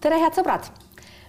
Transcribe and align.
tere, 0.00 0.16
head 0.20 0.36
sõbrad! 0.36 0.70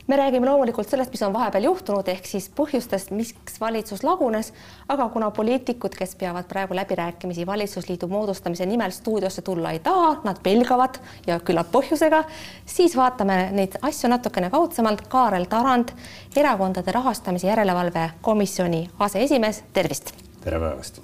me 0.08 0.18
räägime 0.18 0.48
loomulikult 0.48 0.90
sellest, 0.90 1.12
mis 1.14 1.22
on 1.24 1.32
vahepeal 1.32 1.68
juhtunud, 1.68 2.08
ehk 2.10 2.26
siis 2.28 2.48
põhjustest, 2.56 3.12
miks 3.16 3.60
valitsus 3.62 4.02
lagunes, 4.04 4.50
aga 4.92 5.06
kuna 5.14 5.30
poliitikud, 5.32 5.94
kes 5.96 6.16
peavad 6.20 6.48
praegu 6.50 6.76
läbirääkimisi 6.76 7.46
valitsusliidu 7.48 8.10
moodustamise 8.12 8.66
nimel 8.68 8.92
stuudiosse 8.92 9.44
tulla 9.46 9.72
ei 9.72 9.80
taha, 9.80 10.16
nad 10.26 10.42
pelgavad 10.44 10.98
ja 11.28 11.38
küllap 11.40 11.70
põhjusega, 11.72 12.24
siis 12.66 12.96
vaatame 12.98 13.38
neid 13.56 13.78
asju 13.88 14.10
natukene 14.12 14.50
kaudsemalt. 14.52 15.06
Kaarel 15.12 15.46
Tarand, 15.52 15.94
Erakondade 16.36 16.92
Rahastamise 16.92 17.48
Järelevalve 17.48 18.10
Komisjoni 18.22 18.90
aseesimees, 19.00 19.64
tervist! 19.74 20.12
tere 20.44 20.60
päevast! 20.60 21.00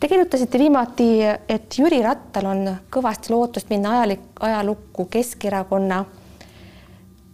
Te 0.00 0.10
kirjutasite 0.10 0.58
viimati, 0.58 1.08
et 1.48 1.78
Jüri 1.78 2.02
Rattal 2.04 2.50
on 2.50 2.66
kõvasti 2.92 3.32
lootust 3.32 3.72
minna 3.72 3.94
ajalik, 4.00 4.26
ajalukku 4.40 5.06
Keskerakonna 5.16 6.02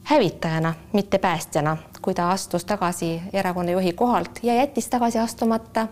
hävitajana, 0.04 0.74
mitte 0.92 1.18
päästjana, 1.18 1.76
kui 2.02 2.14
ta 2.14 2.30
astus 2.30 2.64
tagasi 2.64 3.20
erakonna 3.32 3.70
juhi 3.70 3.92
kohalt 3.92 4.38
ja 4.42 4.54
jättis 4.54 4.88
tagasi 4.88 5.18
astumata, 5.18 5.86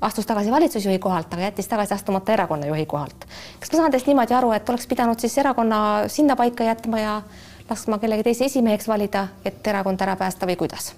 astus 0.00 0.26
tagasi 0.26 0.50
valitsusjuhi 0.50 0.98
kohalt, 0.98 1.34
aga 1.34 1.42
jättis 1.42 1.68
tagasi 1.68 1.94
astumata 1.94 2.32
erakonna 2.32 2.66
juhi 2.66 2.86
kohalt. 2.86 3.26
kas 3.60 3.72
ma 3.72 3.76
saan 3.76 3.90
teist 3.90 4.06
niimoodi 4.06 4.34
aru, 4.34 4.52
et 4.52 4.68
oleks 4.68 4.86
pidanud 4.86 5.18
siis 5.18 5.38
erakonna 5.38 6.08
sinnapaika 6.08 6.64
jätma 6.64 7.00
ja 7.00 7.22
laskma 7.70 7.98
kellegi 7.98 8.22
teise 8.22 8.44
esimeheks 8.44 8.88
valida, 8.88 9.28
et 9.44 9.66
erakond 9.66 10.00
ära 10.00 10.16
päästa 10.16 10.46
või 10.46 10.56
kuidas? 10.56 10.94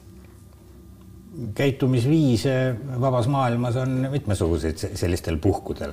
käitumisviise 1.54 2.76
vabas 3.00 3.26
maailmas 3.28 3.76
on 3.76 4.06
mitmesuguseid 4.10 4.78
sellistel 4.94 5.36
puhkudel 5.36 5.92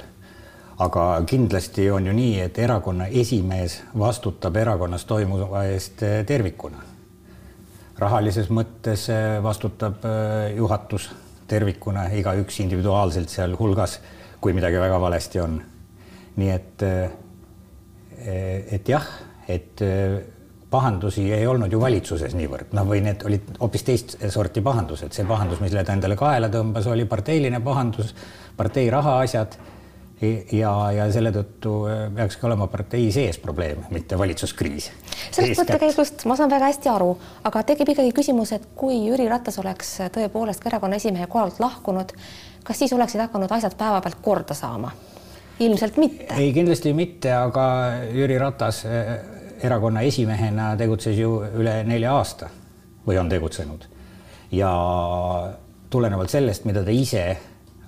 aga 0.82 1.22
kindlasti 1.30 1.90
on 1.94 2.08
ju 2.10 2.14
nii, 2.16 2.40
et 2.48 2.58
erakonna 2.62 3.08
esimees 3.22 3.82
vastutab 3.98 4.56
erakonnas 4.58 5.06
toimuva 5.10 5.66
eest 5.70 6.02
eh, 6.08 6.22
tervikuna. 6.26 6.88
rahalises 8.02 8.50
mõttes 8.50 9.04
eh, 9.14 9.38
vastutab 9.44 10.06
eh, 10.10 10.56
juhatus 10.58 11.12
tervikuna, 11.48 12.08
igaüks 12.18 12.60
individuaalselt 12.64 13.30
sealhulgas, 13.30 14.00
kui 14.42 14.54
midagi 14.58 14.80
väga 14.82 15.00
valesti 15.02 15.40
on. 15.40 15.62
nii 16.36 16.50
et, 16.50 16.84
et 18.72 18.88
jah, 18.88 19.08
et 19.52 19.82
pahandusi 20.72 21.26
ei 21.36 21.44
olnud 21.48 21.74
ju 21.74 21.82
valitsuses 21.82 22.32
niivõrd, 22.40 22.72
noh, 22.72 22.88
või 22.88 23.02
need 23.04 23.26
olid 23.28 23.50
hoopis 23.60 23.84
teist 23.84 24.16
sorti 24.32 24.64
pahandused, 24.64 25.12
see 25.12 25.28
pahandus, 25.28 25.60
mille 25.60 25.84
ta 25.84 25.94
endale 25.94 26.16
kaela 26.16 26.48
tõmbas, 26.50 26.88
oli 26.88 27.04
parteiline 27.06 27.60
pahandus, 27.60 28.16
partei 28.56 28.88
rahaasjad 28.90 29.60
ja, 30.52 30.72
ja 30.96 31.08
selle 31.14 31.32
tõttu 31.34 31.74
äh, 31.90 32.04
peakski 32.16 32.46
olema 32.46 32.68
partei 32.72 33.10
sees 33.14 33.40
probleem, 33.42 33.84
mitte 33.94 34.18
valitsuskriis. 34.20 34.92
sellest 35.32 35.64
mõttekäigust 35.64 36.26
ma 36.30 36.38
saan 36.40 36.52
väga 36.52 36.70
hästi 36.70 36.92
aru, 36.94 37.12
aga 37.48 37.64
tekib 37.72 37.94
ikkagi 37.94 38.14
küsimus, 38.16 38.54
et 38.56 38.68
kui 38.78 39.00
Jüri 39.08 39.28
Ratas 39.30 39.60
oleks 39.62 39.96
tõepoolest 40.14 40.62
ka 40.62 40.70
erakonna 40.72 41.00
esimehe 41.02 41.28
kohalt 41.32 41.60
lahkunud, 41.64 42.14
kas 42.64 42.84
siis 42.84 42.94
oleksid 42.94 43.24
hakanud 43.26 43.52
asjad 43.52 43.78
päevapealt 43.78 44.22
korda 44.22 44.58
saama? 44.58 44.92
ilmselt 45.62 45.98
mitte. 46.02 46.34
ei, 46.38 46.54
kindlasti 46.54 46.94
mitte, 46.98 47.34
aga 47.34 47.66
Jüri 48.14 48.38
Ratas 48.42 48.86
äh, 48.86 49.16
erakonna 49.62 50.02
esimehena 50.02 50.76
tegutses 50.78 51.18
ju 51.18 51.40
üle 51.58 51.82
nelja 51.86 52.16
aasta 52.18 52.50
või 53.08 53.18
on 53.22 53.30
tegutsenud 53.30 53.86
ja 54.52 54.72
tulenevalt 55.90 56.30
sellest, 56.30 56.66
mida 56.66 56.84
ta 56.86 56.94
ise 56.94 57.26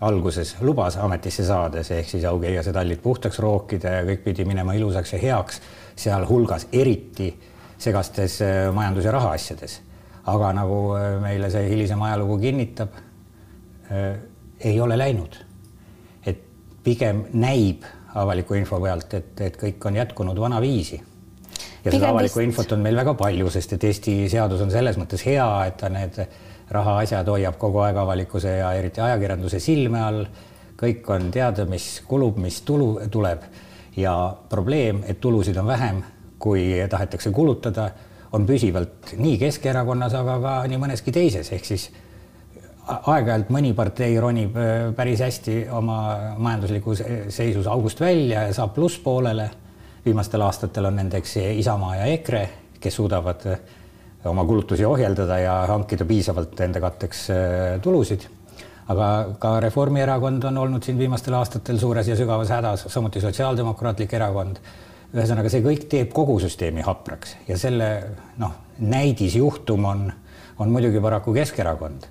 alguses 0.04 0.56
lubas 0.62 0.98
ametisse 1.00 1.46
saades, 1.48 1.92
ehk 1.96 2.09
siis 2.09 2.26
Augeiase 2.28 2.73
tallid 2.76 3.02
puhtaks 3.04 3.40
rookida 3.44 3.98
ja 3.98 4.04
kõik 4.08 4.23
pidi 4.26 4.46
minema 4.48 4.76
ilusaks 4.78 5.16
ja 5.16 5.22
heaks, 5.22 5.62
sealhulgas 5.96 6.68
eriti 6.73 7.32
segastes 7.78 8.40
äh, 8.42 8.68
majandus- 8.74 9.08
ja 9.08 9.16
rahaasjades. 9.16 9.81
aga 10.26 10.54
nagu 10.56 10.78
äh, 10.96 11.22
meile 11.22 11.50
see 11.52 11.70
hilisem 11.70 12.02
ajalugu 12.02 12.38
kinnitab 12.40 12.94
äh,, 13.92 14.20
ei 14.59 14.80
ole 14.81 14.98
läinud. 14.98 15.36
et 16.25 16.40
pigem 16.84 17.25
näib 17.34 17.84
avaliku 18.16 18.53
info 18.53 18.80
pealt, 18.80 19.13
et, 19.13 19.42
et 19.42 19.58
kõik 19.58 19.88
on 19.88 19.96
jätkunud 19.96 20.40
vanaviisi 20.40 21.02
ja 21.84 21.92
seda 21.92 22.09
avalikku 22.09 22.40
vist... 22.40 22.47
infot 22.47 22.72
on 22.75 22.84
meil 22.86 22.96
väga 22.96 23.13
palju, 23.19 23.50
sest 23.53 23.75
et 23.78 23.84
Eesti 23.90 24.16
seadus 24.31 24.62
on 24.63 24.72
selles 24.72 24.97
mõttes 25.00 25.24
hea, 25.28 25.47
et 25.68 25.78
ta 25.81 25.90
need 25.92 26.19
rahaasjad 26.73 27.28
hoiab 27.29 27.57
kogu 27.61 27.84
aeg 27.85 27.97
avalikkuse 27.97 28.57
ja 28.57 28.73
eriti 28.73 29.01
ajakirjanduse 29.01 29.59
silme 29.63 30.01
all. 30.01 30.25
kõik 30.84 31.07
on 31.16 31.29
teada, 31.31 31.63
mis 31.69 32.01
kulub, 32.07 32.38
mis 32.41 32.61
tulu 32.66 32.97
tuleb 33.11 33.44
ja 33.95 34.35
probleem, 34.50 35.03
et 35.07 35.19
tulusid 35.22 35.57
on 35.57 35.67
vähem, 35.67 36.01
kui 36.39 36.63
tahetakse 36.89 37.31
kulutada, 37.31 37.91
on 38.33 38.45
püsivalt 38.45 39.13
nii 39.17 39.38
Keskerakonnas, 39.38 40.16
aga 40.17 40.39
ka 40.41 40.56
nii 40.67 40.79
mõneski 40.81 41.13
teises, 41.13 41.51
ehk 41.53 41.69
siis 41.69 41.91
aeg-ajalt 42.83 43.51
mõni 43.53 43.72
partei 43.78 44.17
ronib 44.19 44.57
äh, 44.57 44.89
päris 44.97 45.22
hästi 45.23 45.59
oma 45.72 46.00
majanduslikus 46.38 47.03
seisus 47.31 47.69
august 47.72 48.01
välja 48.01 48.47
ja 48.47 48.53
saab 48.53 48.73
plusspoolele. 48.75 49.50
viimastel 50.06 50.41
aastatel 50.41 50.85
on 50.85 50.95
nendeks 50.95 51.38
Isamaa 51.38 51.95
ja 51.95 52.06
EKRE, 52.06 52.50
kes 52.79 52.95
suudavad 52.95 53.45
oma 54.25 54.45
kulutusi 54.45 54.85
ohjeldada 54.85 55.38
ja 55.39 55.56
hankida 55.67 56.06
piisavalt 56.06 56.59
enda 56.63 56.81
katteks 56.84 57.28
äh, 57.29 57.81
tulusid. 57.81 58.29
aga 58.88 59.35
ka 59.39 59.59
Reformierakond 59.63 60.44
on 60.44 60.57
olnud 60.57 60.84
siin 60.84 60.97
viimastel 61.00 61.34
aastatel 61.39 61.78
suures 61.79 62.07
ja 62.07 62.16
sügavas 62.19 62.50
hädas, 62.51 62.85
samuti 62.91 63.22
Sotsiaaldemokraatlik 63.22 64.13
Erakond. 64.13 64.59
ühesõnaga, 65.13 65.50
see 65.50 65.62
kõik 65.63 65.85
teeb 65.89 66.12
kogu 66.13 66.39
süsteemi 66.41 66.81
hapraks 66.81 67.38
ja 67.47 67.57
selle 67.57 67.89
noh, 68.41 68.56
näidisjuhtum 68.79 69.85
on, 69.85 70.12
on 70.59 70.72
muidugi 70.72 71.00
paraku 71.01 71.33
Keskerakond, 71.33 72.07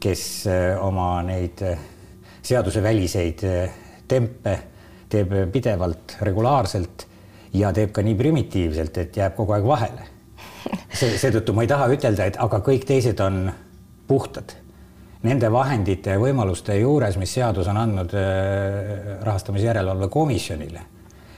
kes 0.00 0.46
äh, 0.46 0.84
oma 0.84 1.22
neid 1.26 1.62
äh, 1.62 1.78
seaduseväliseid 2.42 3.44
tempe 4.08 4.58
teeb 5.08 5.32
pidevalt, 5.52 6.18
regulaarselt 6.20 7.06
ja 7.54 7.72
teeb 7.72 7.92
ka 7.94 8.02
nii 8.02 8.14
primitiivselt, 8.18 8.98
et 8.98 9.16
jääb 9.16 9.34
kogu 9.36 9.56
aeg 9.56 9.66
vahele 9.66 10.15
see, 10.98 11.16
seetõttu 11.20 11.54
ma 11.56 11.64
ei 11.64 11.70
taha 11.70 11.88
ütelda, 11.92 12.28
et 12.28 12.38
aga 12.42 12.60
kõik 12.64 12.86
teised 12.88 13.20
on 13.24 13.46
puhtad. 14.08 14.56
Nende 15.26 15.48
vahendite 15.50 16.14
ja 16.14 16.20
võimaluste 16.22 16.76
juures, 16.78 17.16
mis 17.18 17.32
seadus 17.34 17.66
on 17.72 17.80
andnud 17.80 18.12
äh, 18.14 19.16
rahastamise 19.26 19.66
järelevalve 19.66 20.10
komisjonile, 20.12 20.84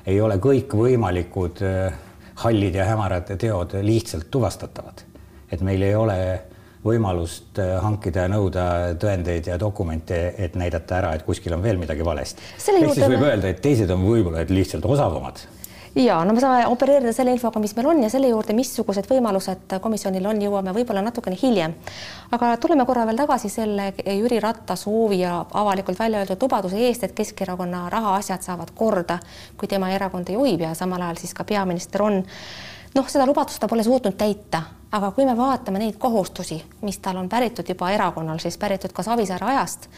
ei 0.09 0.21
ole 0.21 0.37
kõikvõimalikud 0.43 1.63
äh, 1.65 2.05
hallid 2.43 2.77
ja 2.77 2.87
hämarad 2.91 3.33
teod 3.41 3.79
lihtsalt 3.83 4.29
tuvastatavad. 4.31 5.07
et 5.51 5.61
meil 5.65 5.83
ei 5.83 5.95
ole 5.97 6.19
võimalust 6.85 7.59
äh, 7.63 7.79
hankida 7.83 8.27
ja 8.27 8.33
nõuda 8.33 8.65
tõendeid 9.01 9.49
ja 9.49 9.57
dokumente, 9.61 10.35
et 10.39 10.55
näidata 10.55 10.99
ära, 10.99 11.15
et 11.15 11.25
kuskil 11.25 11.55
on 11.57 11.63
veel 11.63 11.79
midagi 11.79 12.05
valesti. 12.05 12.43
ehk 12.59 12.95
siis 12.95 13.07
võib 13.09 13.25
öelda, 13.31 13.49
et 13.49 13.63
teised 13.63 13.91
on 13.91 14.05
võib-olla 14.05 14.45
lihtsalt 14.49 14.85
osavamad 14.85 15.47
ja 15.99 16.25
no 16.25 16.35
me 16.35 16.41
saame 16.41 16.67
opereerida 16.71 17.13
selle 17.13 17.33
infoga, 17.35 17.61
mis 17.63 17.75
meil 17.77 17.89
on 17.91 18.03
ja 18.03 18.11
selle 18.13 18.31
juurde, 18.31 18.55
missugused 18.57 19.09
võimalused 19.11 19.75
komisjonil 19.83 20.27
on, 20.31 20.41
jõuame 20.43 20.75
võib-olla 20.77 21.03
natukene 21.03 21.39
hiljem. 21.41 21.75
aga 22.31 22.55
tuleme 22.63 22.87
korra 22.87 23.07
veel 23.09 23.19
tagasi 23.19 23.51
selle 23.51 23.93
Jüri 24.05 24.41
Ratta 24.41 24.77
soovi 24.77 25.21
ja 25.25 25.41
avalikult 25.63 25.99
välja 25.99 26.23
öeldud 26.23 26.43
lubaduse 26.43 26.79
eest, 26.87 27.05
et 27.05 27.17
Keskerakonna 27.19 27.89
rahaasjad 27.91 28.43
saavad 28.47 28.71
korda, 28.75 29.19
kui 29.57 29.69
tema 29.69 29.91
erakonda 29.91 30.33
juhib 30.33 30.67
ja 30.69 30.75
samal 30.75 31.03
ajal 31.03 31.23
siis 31.23 31.35
ka 31.35 31.45
peaminister 31.45 32.03
on. 32.03 32.23
noh, 32.95 33.09
seda 33.09 33.27
lubadust 33.27 33.61
ta 33.61 33.69
pole 33.69 33.83
suutnud 33.83 34.15
täita, 34.17 34.63
aga 34.93 35.11
kui 35.11 35.27
me 35.27 35.35
vaatame 35.37 35.83
neid 35.83 35.99
kohustusi, 35.99 36.63
mis 36.83 36.99
tal 36.99 37.17
on 37.17 37.29
päritud 37.29 37.69
juba 37.69 37.91
erakonnal, 37.91 38.39
siis 38.39 38.59
päritud 38.59 38.95
ka 38.95 39.03
Savisaare 39.03 39.51
ajast 39.51 39.91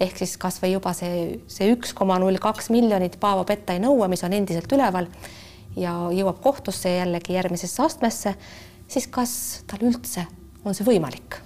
ehk 0.00 0.16
siis 0.16 0.36
kasvõi 0.38 0.72
juba 0.72 0.92
see, 0.94 1.40
see 1.50 1.72
üks 1.74 1.92
koma 1.94 2.18
null 2.22 2.38
kaks 2.38 2.70
miljonit 2.70 3.18
Paavo 3.20 3.44
Pettai 3.44 3.80
nõue, 3.82 4.06
mis 4.08 4.22
on 4.24 4.32
endiselt 4.32 4.72
üleval 4.72 5.10
ja 5.78 5.94
jõuab 6.14 6.40
kohtusse 6.42 6.96
jällegi 6.96 7.36
järgmisesse 7.36 7.82
astmesse, 7.84 8.34
siis 8.88 9.06
kas 9.12 9.34
tal 9.70 9.86
üldse 9.88 10.26
on 10.64 10.74
see 10.74 10.86
võimalik? 10.86 11.42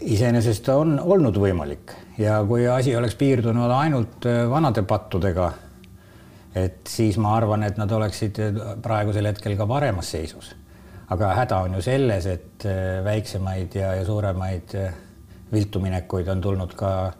iseenesest 0.00 0.68
on 0.72 0.96
olnud 1.00 1.36
võimalik 1.36 1.92
ja 2.18 2.38
kui 2.48 2.64
asi 2.68 2.94
oleks 2.96 3.16
piirdunud 3.20 3.70
ainult 3.76 4.26
äh, 4.28 4.44
vanade 4.50 4.84
pattudega, 4.88 5.50
et 6.56 6.88
siis 6.88 7.18
ma 7.20 7.34
arvan, 7.36 7.64
et 7.66 7.76
nad 7.80 7.92
oleksid 7.92 8.40
äh, 8.40 8.60
praegusel 8.82 9.28
hetkel 9.28 9.56
ka 9.58 9.66
paremas 9.68 10.10
seisus. 10.16 10.54
aga 11.12 11.34
häda 11.36 11.58
on 11.66 11.74
ju 11.74 11.82
selles, 11.84 12.26
et 12.26 12.64
äh, 12.64 13.04
väiksemaid 13.04 13.74
ja, 13.74 13.94
ja 13.94 14.04
suuremaid 14.04 14.76
viltuminekuid 15.52 16.28
on 16.28 16.40
tulnud 16.40 16.72
ka 16.74 17.12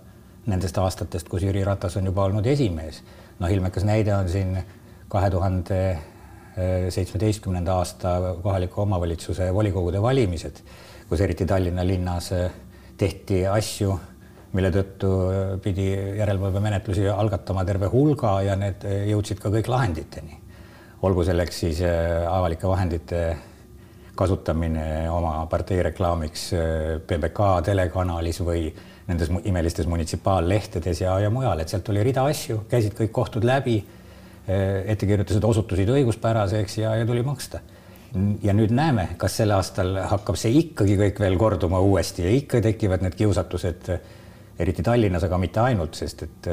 nendest 0.47 0.79
aastatest, 0.79 1.29
kus 1.29 1.43
Jüri 1.43 1.65
Ratas 1.65 1.97
on 1.97 2.07
juba 2.07 2.25
olnud 2.25 2.47
esimees. 2.47 3.03
noh, 3.39 3.51
ilmekas 3.51 3.85
näide 3.85 4.15
on 4.15 4.29
siin 4.29 4.57
kahe 5.09 5.31
tuhande 5.31 5.99
seitsmeteistkümnenda 6.93 7.79
aasta 7.81 8.35
kohaliku 8.43 8.83
omavalitsuse 8.83 9.47
volikogude 9.55 10.03
valimised, 10.03 10.59
kus 11.09 11.21
eriti 11.25 11.47
Tallinna 11.49 11.85
linnas 11.87 12.31
eh, 12.33 12.53
tehti 12.97 13.43
asju, 13.49 13.93
mille 14.57 14.71
tõttu 14.73 15.13
eh, 15.29 15.41
pidi 15.65 15.87
järelevalvemenetlusi 15.93 17.09
algatama 17.13 17.65
terve 17.69 17.89
hulga 17.93 18.39
ja 18.47 18.57
need 18.57 18.85
eh, 18.89 19.07
jõudsid 19.13 19.41
ka 19.43 19.53
kõik 19.53 19.69
lahenditeni. 19.73 20.39
olgu 21.03 21.25
selleks 21.25 21.57
siis 21.61 21.81
avalike 21.83 22.69
vahendite 22.69 23.21
kasutamine 24.15 25.11
oma 25.11 25.47
partei 25.51 25.83
reklaamiks 25.83 26.45
PBK 27.07 27.49
telekanalis 27.65 28.39
või 28.41 28.69
nendes 29.09 29.33
imelistes 29.45 29.89
munitsipaallehtedes 29.91 31.01
ja, 31.01 31.19
ja 31.19 31.31
mujal, 31.31 31.59
et 31.59 31.69
sealt 31.69 31.89
oli 31.91 32.05
rida 32.07 32.23
asju, 32.31 32.63
käisid 32.71 32.95
kõik 32.95 33.11
kohtud 33.13 33.45
läbi, 33.45 33.81
ettekirjutused 34.47 35.45
osutusid 35.45 35.91
õiguspäraseks 35.95 36.81
ja, 36.81 36.97
ja 36.99 37.07
tuli 37.07 37.23
maksta. 37.23 37.61
ja 38.43 38.53
nüüd 38.53 38.75
näeme, 38.75 39.09
kas 39.17 39.37
sel 39.41 39.55
aastal 39.55 39.95
hakkab 40.11 40.37
see 40.37 40.51
ikkagi 40.59 40.97
kõik 40.99 41.21
veel 41.23 41.39
korduma 41.39 41.81
uuesti 41.81 42.27
ja 42.27 42.33
ikka 42.35 42.61
tekivad 42.61 43.05
need 43.07 43.15
kiusatused, 43.17 43.93
eriti 44.59 44.83
Tallinnas, 44.83 45.25
aga 45.25 45.39
mitte 45.39 45.63
ainult, 45.63 45.95
sest 45.95 46.27
et, 46.27 46.51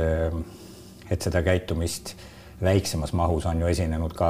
et 1.09 1.21
seda 1.21 1.41
käitumist 1.43 2.13
väiksemas 2.61 3.13
mahus 3.13 3.45
on 3.45 3.61
ju 3.61 3.67
esinenud 3.67 4.13
ka 4.13 4.29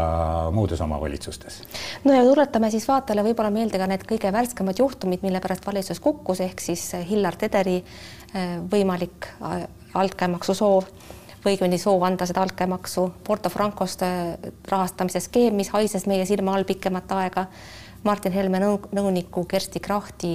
muudes 0.54 0.82
omavalitsustes. 0.82 1.62
no 2.04 2.14
ja 2.14 2.24
tuletame 2.24 2.72
siis 2.72 2.88
vaatajale 2.88 3.24
võib-olla 3.30 3.52
meelde 3.54 3.78
ka 3.82 3.88
need 3.90 4.06
kõige 4.10 4.32
värskemad 4.34 4.80
juhtumid, 4.80 5.24
mille 5.26 5.42
pärast 5.42 5.66
valitsus 5.66 6.00
kukkus, 6.00 6.42
ehk 6.46 6.62
siis 6.62 6.92
Hillar 7.10 7.36
Tederi 7.36 7.80
eh, 7.82 8.58
võimalik 8.72 9.32
eh, 9.42 9.66
altkäemaksu 9.94 10.54
soov 10.54 10.90
või 11.44 11.54
õigemini 11.56 11.80
soov 11.80 12.04
anda 12.04 12.26
seda 12.30 12.42
altkäemaksu 12.44 13.06
Porto 13.24 13.50
Francost 13.50 14.02
rahastamise 14.68 15.22
skeem, 15.24 15.56
mis 15.56 15.70
haises 15.74 16.06
meie 16.08 16.26
silma 16.26 16.56
all 16.56 16.68
pikemat 16.68 17.12
aega. 17.12 17.46
Martin 18.04 18.32
Helme 18.32 18.62
nõu 18.64 18.80
nõuniku 18.96 19.44
Kersti 19.48 19.80
Krahti 19.84 20.34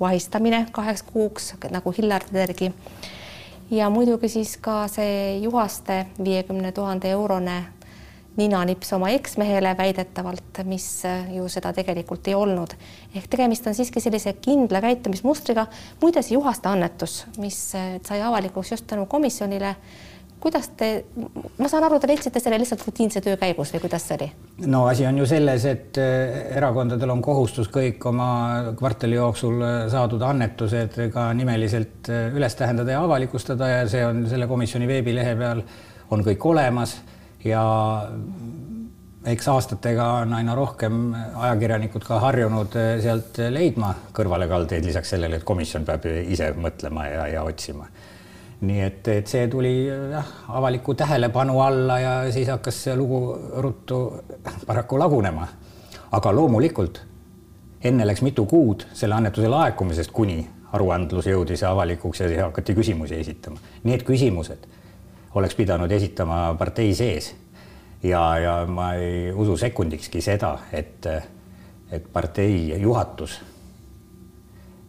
vahistamine 0.00 0.66
kaheks 0.72 1.02
kuuks 1.02 1.54
nagu 1.70 1.94
Hillar 1.96 2.22
Tedergi 2.26 2.70
ja 3.70 3.90
muidugi 3.90 4.28
siis 4.28 4.56
ka 4.60 4.84
see 4.88 5.38
Juhaste 5.42 6.04
viiekümne 6.24 6.72
tuhande 6.72 7.10
eurone 7.10 7.64
ninanips 8.36 8.92
oma 8.96 9.10
eksmehele 9.14 9.74
väidetavalt, 9.78 10.62
mis 10.64 10.88
ju 11.34 11.48
seda 11.48 11.72
tegelikult 11.76 12.28
ei 12.28 12.34
olnud. 12.34 12.74
ehk 13.14 13.28
tegemist 13.30 13.66
on 13.66 13.74
siiski 13.74 14.00
sellise 14.00 14.32
kindla 14.32 14.80
käitumismustriga. 14.80 15.66
muide, 16.02 16.22
see 16.22 16.34
Juhaste 16.34 16.68
annetus, 16.68 17.24
mis 17.38 17.60
sai 18.02 18.22
avalikuks 18.22 18.72
just 18.72 18.86
tänu 18.86 19.06
komisjonile 19.06 19.76
kuidas 20.44 20.68
te, 20.76 20.88
ma 21.56 21.68
saan 21.72 21.86
aru, 21.86 21.98
te 22.00 22.08
leidsite 22.10 22.40
selle 22.42 22.58
lihtsalt 22.60 22.82
rutiinse 22.84 23.22
töö 23.24 23.38
käigus 23.40 23.70
või 23.72 23.80
kuidas 23.86 24.04
see 24.08 24.18
oli? 24.18 24.26
no 24.68 24.82
asi 24.90 25.06
on 25.08 25.18
ju 25.22 25.28
selles, 25.28 25.64
et 25.70 26.00
eh, 26.00 26.34
erakondadel 26.58 27.14
on 27.14 27.22
kohustus 27.24 27.70
kõik 27.72 28.04
oma 28.10 28.28
kvartali 28.76 29.16
jooksul 29.16 29.64
saadud 29.92 30.22
annetused 30.28 30.98
ka 31.14 31.30
nimeliselt 31.38 32.12
üles 32.12 32.58
tähendada 32.60 32.98
ja 32.98 33.00
avalikustada 33.06 33.70
ja 33.72 33.88
see 33.88 34.04
on 34.04 34.26
selle 34.28 34.50
komisjoni 34.50 34.90
veebilehe 34.90 35.34
peal 35.40 35.64
on 36.12 36.24
kõik 36.26 36.44
olemas 36.52 36.98
ja 37.44 37.64
eks 39.24 39.48
aastatega 39.48 40.06
on 40.22 40.34
aina 40.36 40.54
rohkem 40.54 41.14
ajakirjanikud 41.16 42.04
ka 42.04 42.20
harjunud 42.20 42.76
sealt 43.02 43.40
leidma 43.50 43.94
kõrvalekaldeid 44.16 44.84
lisaks 44.84 45.14
sellele, 45.14 45.40
et 45.40 45.46
komisjon 45.48 45.84
peab 45.84 46.04
ise 46.08 46.52
mõtlema 46.56 47.08
ja, 47.08 47.26
ja 47.36 47.46
otsima 47.46 47.88
nii 48.64 48.80
et, 48.84 49.08
et 49.08 49.28
see 49.28 49.48
tuli 49.50 49.72
jah, 49.88 50.28
avaliku 50.56 50.94
tähelepanu 50.94 51.58
alla 51.60 51.98
ja 52.00 52.12
siis 52.32 52.48
hakkas 52.48 52.82
see 52.86 52.96
lugu 52.96 53.20
ruttu 53.64 54.00
paraku 54.66 54.98
lagunema. 54.98 55.48
aga 56.14 56.32
loomulikult 56.32 57.00
enne 57.84 58.06
läks 58.06 58.22
mitu 58.22 58.46
kuud 58.46 58.86
selle 58.94 59.14
annetuse 59.14 59.48
laekumisest, 59.48 60.12
kuni 60.14 60.46
aruandlus 60.72 61.26
jõudis 61.26 61.62
avalikuks 61.66 62.20
ja 62.20 62.28
siis 62.28 62.40
hakati 62.40 62.74
küsimusi 62.74 63.18
esitama. 63.18 63.58
Need 63.84 64.02
küsimused 64.06 64.66
oleks 65.34 65.54
pidanud 65.54 65.90
esitama 65.92 66.54
partei 66.58 66.94
sees 66.94 67.34
ja, 68.02 68.22
ja 68.38 68.54
ma 68.66 68.92
ei 68.94 69.32
usu 69.32 69.56
sekundikski 69.56 70.20
seda, 70.20 70.58
et, 70.72 71.06
et 71.92 72.12
partei 72.12 72.74
juhatus 72.80 73.40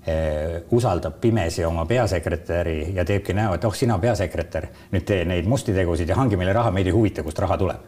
Eh, 0.06 0.64
usaldab 0.72 1.14
pimesi 1.22 1.64
oma 1.66 1.86
peasekretäri 1.90 2.92
ja 2.94 3.02
teebki 3.06 3.34
näo, 3.34 3.56
et 3.58 3.64
oh, 3.66 3.74
sina 3.74 3.96
peasekretär, 3.98 4.68
nüüd 4.92 5.02
tee 5.02 5.24
neid 5.26 5.48
musti 5.50 5.74
tegusid 5.74 6.12
ja 6.12 6.18
hangi 6.20 6.38
meile 6.38 6.54
raha, 6.54 6.70
meid 6.76 6.86
ei 6.86 6.94
huvita, 6.94 7.24
kust 7.26 7.42
raha 7.42 7.58
tuleb. 7.58 7.88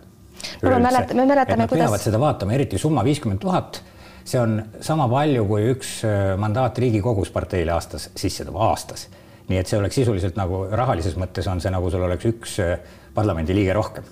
no 0.63 0.71
me 0.71 0.79
mäletame, 0.81 1.19
me 1.21 1.25
mäletame, 1.29 1.67
kuidas. 1.69 1.83
peavad 1.83 2.01
seda 2.01 2.17
vaatama, 2.23 2.55
eriti 2.57 2.81
summa 2.81 3.03
viiskümmend 3.05 3.37
tuhat. 3.43 3.83
see 4.25 4.41
on 4.41 4.57
sama 4.81 5.05
palju, 5.11 5.45
kui 5.45 5.69
üks 5.75 5.91
äh, 6.09 6.33
mandaat 6.41 6.81
Riigikogus 6.81 7.29
parteile 7.29 7.75
aastas 7.77 8.09
sisse 8.15 8.49
toob, 8.49 8.57
aastas. 8.65 9.05
Nii 9.47 9.61
et 9.61 9.69
see 9.69 9.79
oleks 9.79 9.99
sisuliselt 10.01 10.37
nagu 10.39 10.65
rahalises 10.71 11.17
mõttes 11.19 11.47
on 11.51 11.61
see 11.63 11.73
nagu 11.73 11.91
sul 11.91 12.05
oleks 12.07 12.29
üks 12.29 12.59
äh, 12.63 12.77
parlamendiliige 13.15 13.75
rohkem 13.77 14.07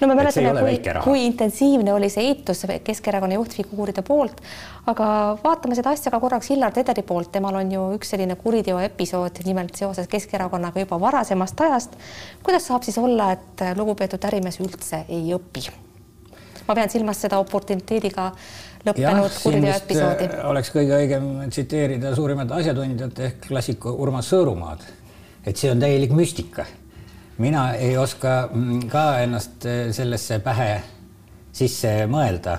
no 0.00 0.08
me 0.08 0.14
mäletame, 0.14 0.52
kui, 0.60 0.94
kui 1.04 1.22
intensiivne 1.26 1.92
oli 1.92 2.08
see 2.12 2.28
eitus 2.30 2.64
Keskerakonna 2.84 3.38
juhtfiguuride 3.38 4.04
poolt, 4.06 4.40
aga 4.90 5.06
vaatame 5.42 5.76
seda 5.78 5.94
asja 5.94 6.12
ka 6.14 6.20
korraks 6.22 6.50
Hillar 6.52 6.74
Tederi 6.74 7.02
poolt, 7.06 7.32
temal 7.34 7.58
on 7.58 7.72
ju 7.72 7.86
üks 7.96 8.14
selline 8.14 8.36
kuriteoepisood 8.40 9.42
nimelt 9.48 9.74
seoses 9.78 10.08
Keskerakonnaga 10.10 10.84
juba 10.84 11.00
varasemast 11.00 11.64
ajast. 11.66 11.96
kuidas 12.42 12.68
saab 12.70 12.86
siis 12.86 12.98
olla, 12.98 13.32
et 13.34 13.66
lugupeetud 13.76 14.30
ärimees 14.30 14.60
üldse 14.62 15.04
ei 15.08 15.34
õpi? 15.36 15.66
ma 16.68 16.74
pean 16.74 16.90
silmas 16.90 17.20
seda 17.20 17.38
oportuniteediga 17.42 18.30
lõppenud 18.86 19.40
kuriteoepisoodi. 19.42 20.30
Äh, 20.30 20.46
oleks 20.50 20.70
kõige 20.74 20.98
õigem 21.00 21.28
tsiteerida 21.48 22.14
suurimat 22.16 22.52
asjatundjat 22.60 23.20
ehk 23.28 23.44
klassiku 23.48 23.96
Urmas 24.04 24.30
Sõõrumaad, 24.32 24.86
et 25.44 25.56
see 25.56 25.72
on 25.72 25.82
täielik 25.82 26.12
müstika 26.16 26.66
mina 27.38 27.72
ei 27.74 27.96
oska 27.96 28.48
mm, 28.52 28.88
ka 28.88 29.04
ennast 29.24 29.66
äh, 29.66 29.88
sellesse 29.92 30.38
pähe 30.44 30.70
sisse 31.54 31.92
mõelda, 32.10 32.58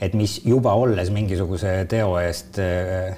et 0.00 0.14
mis 0.18 0.40
juba 0.46 0.74
olles 0.78 1.10
mingisuguse 1.14 1.76
teo 1.90 2.16
eest 2.22 2.58
äh, 2.62 3.14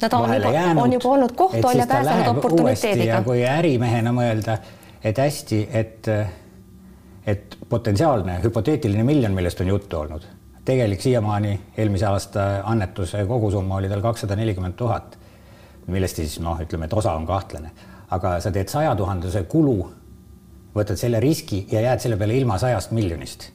no 0.00 0.08
ta 0.08 0.20
on 0.20 0.34
juba, 0.34 0.82
on 0.82 0.96
juba 0.96 1.14
olnud 1.16 1.36
kohtu 1.36 1.62
all 1.68 1.82
ja 1.82 1.86
pääsenud 1.88 2.36
oportuniteediga. 2.36 3.22
kui 3.24 3.44
ärimehena 3.44 4.12
mõelda, 4.16 4.58
et 5.04 5.18
hästi, 5.18 5.62
et, 5.72 6.10
et 7.26 7.56
potentsiaalne 7.68 8.40
hüpoteetiline 8.44 9.04
miljon, 9.04 9.36
millest 9.36 9.60
on 9.60 9.74
juttu 9.74 10.00
olnud, 10.00 10.24
tegelik 10.64 11.00
siiamaani 11.00 11.54
eelmise 11.76 12.06
aasta 12.06 12.48
annetuse 12.64 13.24
kogusumma 13.26 13.80
oli 13.80 13.88
tal 13.88 14.02
kakssada 14.04 14.36
nelikümmend 14.36 14.76
tuhat, 14.76 15.18
millest 15.86 16.20
siis 16.20 16.38
noh, 16.40 16.60
ütleme, 16.60 16.86
et 16.86 16.92
osa 16.92 17.14
on 17.16 17.26
kahtlane 17.26 17.70
aga 18.14 18.36
sa 18.42 18.52
teed 18.54 18.70
saja 18.70 18.92
tuhandese 18.98 19.44
kulu, 19.50 19.78
võtad 20.74 20.98
selle 20.98 21.22
riski 21.22 21.64
ja 21.70 21.82
jääd 21.88 22.02
selle 22.02 22.18
peale 22.18 22.36
ilma 22.38 22.58
sajast 22.60 22.94
miljonist 22.96 23.50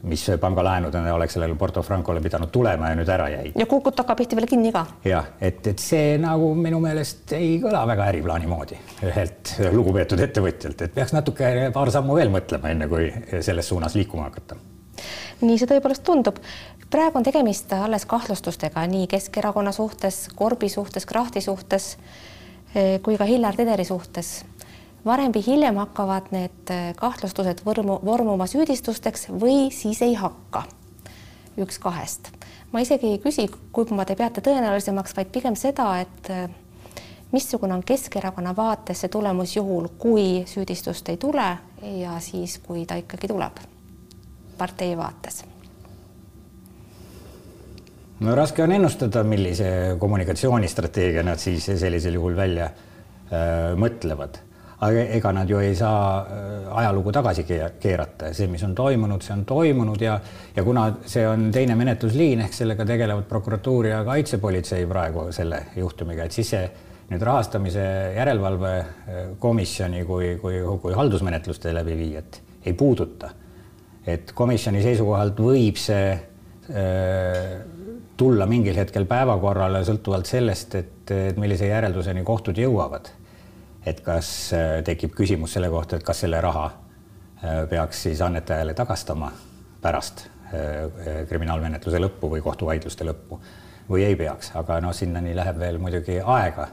mis 0.00 0.22
pangalaenudena 0.40 1.12
oleks 1.12 1.34
sellele 1.36 1.54
Porto 1.60 1.82
Francole 1.84 2.22
pidanud 2.24 2.48
tulema 2.48 2.88
ja 2.88 2.96
nüüd 2.96 3.10
ära 3.12 3.26
jäid. 3.28 3.58
ja 3.60 3.66
kukub 3.68 3.92
tagapihti 3.92 4.38
veel 4.38 4.46
kinni 4.48 4.72
ka. 4.72 4.86
jah, 5.04 5.26
et, 5.36 5.60
et 5.66 5.82
see 5.82 6.14
nagu 6.20 6.54
minu 6.56 6.80
meelest 6.80 7.34
ei 7.36 7.58
kõla 7.60 7.82
väga 7.90 8.06
äriplaani 8.08 8.48
moodi 8.48 8.80
ühelt 9.04 9.52
lugupeetud 9.74 10.24
ettevõtjalt, 10.24 10.86
et 10.86 10.96
peaks 10.96 11.12
natuke 11.12 11.52
paar 11.76 11.92
sammu 11.92 12.16
veel 12.16 12.32
mõtlema, 12.32 12.72
enne 12.72 12.88
kui 12.88 13.10
selles 13.44 13.68
suunas 13.68 13.98
liikuma 14.00 14.30
hakata. 14.30 14.56
Nii 15.40 15.58
see 15.58 15.70
tõepoolest 15.70 16.04
tundub. 16.04 16.38
praegu 16.90 17.18
on 17.18 17.24
tegemist 17.24 17.72
alles 17.72 18.06
kahtlustustega 18.06 18.86
nii 18.86 19.06
Keskerakonna 19.06 19.72
suhtes, 19.72 20.28
Korbi 20.34 20.68
suhtes, 20.68 21.06
Krahti 21.06 21.40
suhtes 21.40 21.96
Eh, 22.74 23.00
kui 23.02 23.16
ka 23.18 23.24
Hillar 23.24 23.56
Tederi 23.56 23.84
suhtes. 23.84 24.44
varem 25.04 25.32
või 25.32 25.42
hiljem 25.42 25.76
hakkavad 25.80 26.28
need 26.30 26.70
eh, 26.70 26.92
kahtlustused 26.94 27.64
vormu, 27.66 27.96
vormuma 28.04 28.46
süüdistusteks 28.46 29.26
või 29.32 29.72
siis 29.74 30.02
ei 30.02 30.14
hakka. 30.14 30.62
üks 31.58 31.78
kahest. 31.78 32.30
ma 32.72 32.80
isegi 32.80 33.06
ei 33.06 33.18
küsi, 33.18 33.48
kumba 33.72 34.04
te 34.04 34.14
peate 34.14 34.40
tõenäolisemaks, 34.40 35.16
vaid 35.16 35.32
pigem 35.32 35.56
seda, 35.56 35.98
et 36.00 36.30
eh, 36.30 36.46
missugune 37.32 37.74
on 37.74 37.82
Keskerakonna 37.82 38.54
vaates 38.56 39.00
see 39.00 39.08
tulemus 39.08 39.56
juhul, 39.56 39.88
kui 39.98 40.44
süüdistust 40.46 41.08
ei 41.08 41.16
tule 41.16 41.58
ja 41.82 42.20
siis, 42.20 42.58
kui 42.62 42.86
ta 42.86 42.94
ikkagi 42.94 43.34
tuleb 43.34 43.79
partei 44.60 44.92
vaates 44.98 45.42
no 48.20 48.36
raske 48.36 48.62
on 48.64 48.76
ennustada, 48.76 49.24
millise 49.24 49.96
kommunikatsioonistrateegia 49.98 51.24
nad 51.24 51.40
siis 51.40 51.70
sellisel 51.80 52.18
juhul 52.18 52.36
välja 52.36 52.68
äh, 52.68 53.72
mõtlevad. 53.80 54.44
aga 54.80 55.02
ega 55.12 55.30
nad 55.36 55.50
ju 55.50 55.58
ei 55.60 55.74
saa 55.76 56.20
äh, 56.20 56.68
ajalugu 56.82 57.12
tagasi 57.12 57.44
keerata, 57.44 58.30
see, 58.32 58.46
mis 58.48 58.62
on 58.64 58.74
toimunud, 58.74 59.22
see 59.22 59.34
on 59.34 59.44
toimunud 59.44 60.00
ja 60.00 60.20
ja 60.56 60.64
kuna 60.64 60.86
see 61.06 61.26
on 61.28 61.50
teine 61.52 61.76
menetlusliin 61.76 62.40
ehk 62.46 62.54
sellega 62.56 62.86
tegelevad 62.88 63.28
prokuratuur 63.28 63.86
ja 63.86 64.04
kaitsepolitsei 64.04 64.86
praegu 64.86 65.26
selle 65.32 65.66
juhtumiga, 65.76 66.24
et 66.24 66.32
siis 66.32 66.54
see 66.56 66.64
nüüd 67.10 67.24
rahastamise 67.26 67.84
järelevalve 68.16 68.72
äh, 68.78 69.20
komisjoni 69.38 70.04
kui, 70.06 70.36
kui, 70.42 70.60
kui 70.82 70.94
haldusmenetluste 70.94 71.74
läbiviijat 71.74 72.42
ei 72.66 72.72
puuduta. 72.72 73.30
Et 74.14 74.32
komisjoni 74.36 74.82
seisukohalt 74.84 75.40
võib 75.42 75.78
see 75.80 76.10
äh, 76.14 77.54
tulla 78.20 78.46
mingil 78.50 78.76
hetkel 78.76 79.06
päevakorrale 79.08 79.82
sõltuvalt 79.86 80.28
sellest, 80.28 80.76
et, 80.76 81.14
et 81.14 81.40
millise 81.40 81.70
järelduseni 81.70 82.24
kohtud 82.26 82.58
jõuavad. 82.58 83.10
et 83.86 84.00
kas 84.04 84.52
äh, 84.52 84.82
tekib 84.84 85.14
küsimus 85.16 85.56
selle 85.56 85.70
kohta, 85.72 85.96
et 85.96 86.04
kas 86.04 86.20
selle 86.26 86.40
raha 86.40 86.66
äh, 86.66 87.64
peaks 87.70 88.02
siis 88.08 88.20
annetajale 88.20 88.74
tagastama 88.74 89.32
pärast 89.80 90.28
kriminaalmenetluse 91.30 92.00
lõppu 92.02 92.26
või 92.32 92.40
kohtuvaidluste 92.42 93.04
lõppu 93.06 93.36
või 93.90 94.02
ei 94.02 94.16
peaks, 94.18 94.50
aga 94.58 94.80
noh, 94.82 94.90
sinnani 94.94 95.30
läheb 95.38 95.58
veel 95.62 95.78
muidugi 95.78 96.16
aega. 96.18 96.66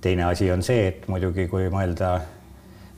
teine 0.00 0.24
asi 0.24 0.50
on 0.50 0.62
see, 0.64 0.86
et 0.88 1.04
muidugi 1.08 1.44
kui 1.48 1.68
mõelda 1.68 2.14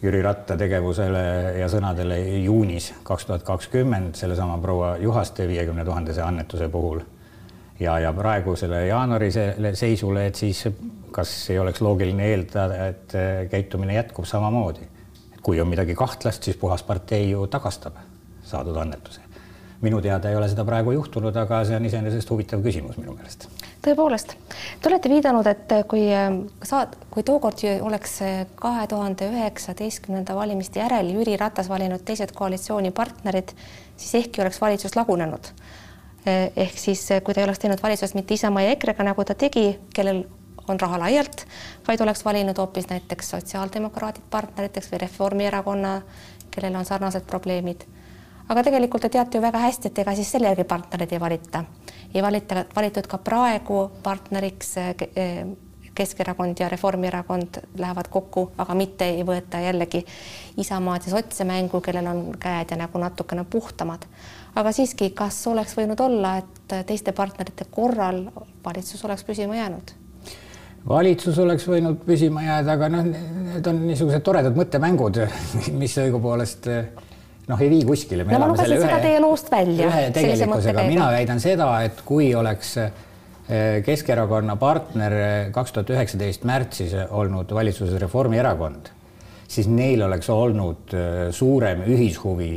Jüri 0.03 0.19
Ratta 0.23 0.57
tegevusele 0.59 1.25
ja 1.61 1.69
sõnadele 1.71 2.17
juunis 2.43 2.89
kaks 3.07 3.29
tuhat 3.29 3.45
kakskümmend 3.47 4.17
sellesama 4.19 4.57
proua 4.59 4.97
Juhaste 4.99 5.47
viiekümne 5.47 5.85
tuhandese 5.87 6.25
annetuse 6.27 6.67
puhul 6.69 7.05
ja, 7.81 7.99
ja 8.03 8.13
praegusele 8.13 8.87
jaanuari 8.87 9.31
seisule, 9.79 10.27
et 10.27 10.35
siis 10.35 10.65
kas 11.15 11.35
ei 11.51 11.59
oleks 11.63 11.81
loogiline 11.85 12.27
eeldada, 12.33 12.89
et 12.89 13.15
käitumine 13.51 13.95
jätkub 13.95 14.27
samamoodi. 14.27 14.89
kui 15.43 15.61
on 15.61 15.67
midagi 15.69 15.95
kahtlast, 15.99 16.43
siis 16.43 16.57
puhas 16.57 16.83
partei 16.83 17.31
ju 17.31 17.47
tagastab 17.47 17.95
saadud 18.45 18.77
annetuse. 18.77 19.21
minu 19.81 20.01
teada 20.01 20.31
ei 20.31 20.37
ole 20.37 20.49
seda 20.49 20.65
praegu 20.65 20.93
juhtunud, 20.93 21.37
aga 21.37 21.65
see 21.65 21.77
on 21.77 21.85
iseenesest 21.85 22.31
huvitav 22.31 22.63
küsimus 22.63 22.97
minu 22.97 23.15
meelest. 23.15 23.49
Tõepoolest, 23.83 24.35
te 24.81 24.91
olete 24.91 25.11
viidanud, 25.11 25.47
et 25.51 25.73
kui 25.91 26.07
saad, 26.63 26.97
kui 27.11 27.25
tookord 27.27 27.65
oleks 27.83 28.19
kahe 28.57 28.87
tuhande 28.91 29.29
üheksateistkümnenda 29.33 30.37
valimiste 30.39 30.81
järel 30.81 31.11
Jüri 31.17 31.37
Ratas 31.41 31.69
valinud 31.73 32.05
teised 32.07 32.35
koalitsioonipartnerid, 32.37 33.55
siis 33.97 34.15
ehkki 34.23 34.45
oleks 34.45 34.61
valitsus 34.63 34.97
lagunenud 34.97 35.53
ehk 36.27 36.79
siis 36.79 37.01
kui 37.25 37.35
ta 37.35 37.41
ei 37.43 37.49
oleks 37.49 37.59
teinud 37.59 37.83
valitsust 37.83 38.15
mitte 38.15 38.35
Isamaa 38.35 38.63
ja 38.63 38.77
EKRE-ga, 38.77 39.03
nagu 39.03 39.25
ta 39.27 39.35
tegi, 39.35 39.73
kellel 39.95 40.23
on 40.69 40.81
raha 40.81 41.01
laialt, 41.03 41.47
vaid 41.89 42.01
oleks 42.01 42.25
valinud 42.25 42.59
hoopis 42.59 42.87
näiteks 42.91 43.33
sotsiaaldemokraadid 43.35 44.29
partneriteks 44.31 44.93
või 44.93 45.03
Reformierakonna, 45.03 45.97
kellel 46.55 46.79
on 46.79 46.87
sarnased 46.87 47.27
probleemid. 47.27 47.83
Aga 48.49 48.63
tegelikult 48.63 49.03
te 49.03 49.09
teate 49.09 49.39
ju 49.39 49.43
väga 49.43 49.59
hästi, 49.59 49.89
et 49.89 49.99
ega 49.99 50.15
siis 50.19 50.31
selle 50.33 50.51
järgi 50.51 50.65
partnereid 50.69 51.13
ei 51.13 51.21
valita. 51.21 51.65
ei 52.15 52.23
valita, 52.23 52.65
valitud 52.77 53.07
ka 53.07 53.19
praegu 53.19 53.91
partneriks 54.03 54.77
eh, 54.77 55.47
Keskerakond 55.95 56.57
ja 56.61 56.69
Reformierakond 56.69 57.59
lähevad 57.79 58.09
kokku, 58.11 58.47
aga 58.59 58.75
mitte 58.75 59.05
ei 59.05 59.25
võeta 59.29 59.61
jällegi 59.61 60.01
Isamaad 60.57 61.05
ja 61.07 61.13
sotse 61.13 61.45
mängu, 61.45 61.81
kellel 61.85 62.07
on 62.09 62.23
käed 62.41 62.73
ja 62.73 62.79
nägu 62.81 62.99
natukene 62.99 63.45
puhtamad. 63.45 64.07
aga 64.55 64.73
siiski, 64.73 65.11
kas 65.11 65.47
oleks 65.47 65.77
võinud 65.77 66.01
olla, 66.01 66.37
et 66.39 66.87
teiste 66.87 67.13
partnerite 67.13 67.65
korral 67.71 68.25
valitsus 68.65 69.05
oleks 69.05 69.25
püsima 69.25 69.57
jäänud? 69.57 69.93
valitsus 70.89 71.39
oleks 71.39 71.69
võinud 71.69 72.01
püsima 72.07 72.43
jääda, 72.43 72.73
aga 72.73 72.89
noh, 72.89 73.07
need 73.53 73.67
on 73.67 73.87
niisugused 73.87 74.25
toredad 74.25 74.57
mõttemängud, 74.57 75.21
mis 75.81 75.99
õigupoolest 75.99 76.69
noh, 77.49 77.61
ei 77.61 77.71
vii 77.71 77.85
kuskile. 77.87 78.27
no 78.29 78.39
ma 78.39 78.51
lugesin 78.51 78.77
seda 78.77 78.91
ühe, 78.97 79.01
teie 79.07 79.23
loost 79.23 79.51
välja. 79.53 79.89
ühe 79.89 80.11
tegelikkusega, 80.15 80.85
mina 80.89 81.09
väidan 81.15 81.43
seda, 81.43 81.71
et 81.87 82.03
kui 82.07 82.33
oleks 82.39 82.77
eh, 82.83 82.93
Keskerakonna 83.85 84.57
partner 84.57 85.17
kaks 85.53 85.75
tuhat 85.75 85.91
üheksateist 85.93 86.47
märtsis 86.49 86.95
olnud 87.11 87.51
valitsuses 87.53 87.99
Reformierakond, 88.01 88.93
siis 89.51 89.69
neil 89.69 90.05
oleks 90.07 90.31
olnud 90.33 90.95
eh, 90.97 91.27
suurem 91.35 91.85
ühishuvi 91.89 92.55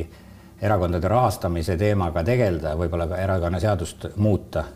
erakondade 0.66 1.10
rahastamise 1.12 1.76
teemaga 1.78 2.24
tegeleda, 2.26 2.76
võib-olla 2.80 3.10
ka 3.12 3.20
erakonnaseadust 3.22 4.12
muuta 4.22 4.68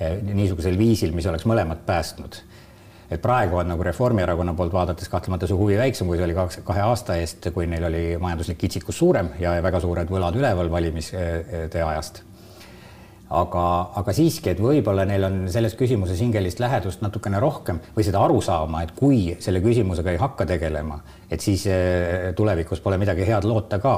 eh, 0.00 0.18
niisugusel 0.32 0.78
viisil, 0.80 1.14
mis 1.16 1.28
oleks 1.30 1.46
mõlemad 1.48 1.84
päästnud 1.86 2.40
et 3.10 3.22
praegu 3.22 3.58
on 3.58 3.70
nagu 3.72 3.84
Reformierakonna 3.84 4.54
poolt 4.54 4.72
vaadates 4.74 5.10
kahtlemata 5.10 5.48
see 5.50 5.58
huvi 5.58 5.76
väiksem, 5.80 6.08
kui 6.08 6.18
see 6.18 6.26
oli 6.28 6.36
kaks, 6.36 6.60
kahe 6.66 6.82
aasta 6.86 7.18
eest, 7.18 7.50
kui 7.54 7.66
neil 7.70 7.88
oli 7.90 8.04
majanduslik 8.22 8.58
kitsikus 8.60 8.98
suurem 9.02 9.32
ja 9.42 9.56
väga 9.64 9.82
suured 9.82 10.10
võlad 10.12 10.38
üleval 10.38 10.70
valimiste 10.70 11.82
ajast. 11.82 12.22
aga, 13.30 13.64
aga 14.00 14.12
siiski, 14.14 14.50
et 14.50 14.62
võib-olla 14.62 15.04
neil 15.06 15.26
on 15.26 15.42
selles 15.50 15.76
küsimuses 15.78 16.18
hingelist 16.22 16.62
lähedust 16.62 17.02
natukene 17.02 17.38
rohkem 17.42 17.78
või 17.94 18.06
seda 18.06 18.22
arusaama, 18.24 18.82
et 18.82 18.94
kui 18.96 19.36
selle 19.38 19.62
küsimusega 19.62 20.10
ei 20.10 20.18
hakka 20.18 20.46
tegelema, 20.46 20.98
et 21.30 21.40
siis 21.40 21.66
eh, 21.70 22.32
tulevikus 22.36 22.82
pole 22.82 22.98
midagi 22.98 23.26
head 23.26 23.46
loota 23.46 23.78
ka. 23.78 23.96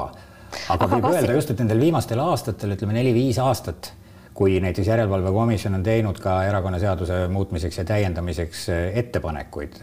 aga, 0.69 0.85
aga 0.85 0.95
võib 0.95 1.09
kas... 1.09 1.19
öelda 1.21 1.37
just, 1.37 1.53
et 1.53 1.65
nendel 1.65 1.81
viimastel 1.81 2.21
aastatel, 2.21 2.77
ütleme 2.77 2.97
neli-viis 2.97 3.41
aastat 3.41 3.93
kui 4.33 4.59
näiteks 4.59 4.87
Järelevalvekomisjon 4.87 5.75
on 5.75 5.83
teinud 5.83 6.19
ka 6.19 6.43
erakonnaseaduse 6.43 7.27
muutmiseks 7.27 7.77
ja 7.77 7.85
täiendamiseks 7.85 8.69
eh, 8.69 8.97
ettepanekuid, 9.03 9.77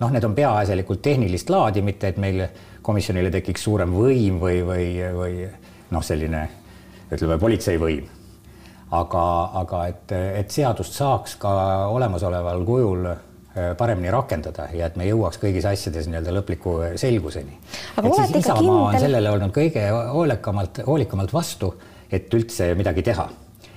noh, 0.00 0.10
need 0.10 0.24
on 0.26 0.34
peaasjalikult 0.34 1.02
tehnilist 1.02 1.50
laadi, 1.50 1.82
mitte 1.86 2.10
et 2.10 2.18
meil 2.20 2.42
komisjonile 2.82 3.30
tekiks 3.30 3.66
suurem 3.66 3.94
võim 3.94 4.40
või, 4.42 4.60
või, 4.66 4.90
või 5.14 5.46
noh, 5.90 6.02
selline 6.04 6.48
ütleme, 7.12 7.38
politseivõim. 7.38 8.10
aga, 8.90 9.22
aga 9.62 9.86
et, 9.90 10.12
et 10.42 10.50
seadust 10.50 10.94
saaks 10.94 11.36
ka 11.42 11.54
olemasoleval 11.94 12.66
kujul 12.66 13.08
eh, 13.12 13.72
paremini 13.78 14.10
rakendada 14.10 14.68
ja 14.74 14.90
et 14.90 14.98
me 14.98 15.06
jõuaks 15.06 15.38
kõigis 15.42 15.66
asjades 15.66 16.10
nii-öelda 16.10 16.34
lõpliku 16.40 16.76
selguseni. 16.98 17.58
et 18.02 18.12
siis 18.14 18.36
Isamaa 18.42 18.60
kindel... 18.60 19.00
sellele 19.00 19.30
olnud 19.30 19.54
kõige 19.54 19.88
hoolekamalt, 19.94 20.82
hoolikamalt 20.86 21.32
vastu, 21.32 21.74
et 22.10 22.34
üldse 22.34 22.74
midagi 22.74 23.02
teha 23.06 23.30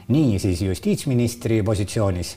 nii 0.10 0.40
siis 0.42 0.62
justiitsministri 0.62 1.62
positsioonis, 1.64 2.36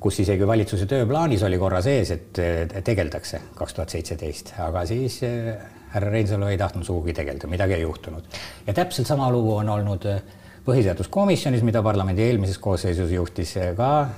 kus 0.00 0.20
isegi 0.22 0.46
valitsuse 0.46 0.86
tööplaanis 0.90 1.42
oli 1.46 1.58
korra 1.58 1.80
sees, 1.82 2.12
et 2.14 2.40
tegeldakse 2.86 3.40
kaks 3.58 3.76
tuhat 3.76 3.94
seitseteist, 3.94 4.52
aga 4.62 4.84
siis 4.86 5.20
eh, 5.26 5.54
härra 5.94 6.12
Reinsalu 6.12 6.50
ei 6.52 6.58
tahtnud 6.60 6.86
sugugi 6.86 7.14
tegeleda, 7.16 7.48
midagi 7.50 7.78
ei 7.78 7.86
juhtunud. 7.86 8.36
ja 8.66 8.74
täpselt 8.74 9.08
sama 9.08 9.30
lugu 9.32 9.56
on 9.56 9.68
olnud 9.68 10.06
eh, 10.06 10.20
põhiseaduskomisjonis, 10.66 11.64
mida 11.66 11.82
parlamendi 11.82 12.22
eelmises 12.28 12.58
koosseisus 12.58 13.10
juhtis 13.10 13.56
eh, 13.56 13.72
ka 13.76 14.08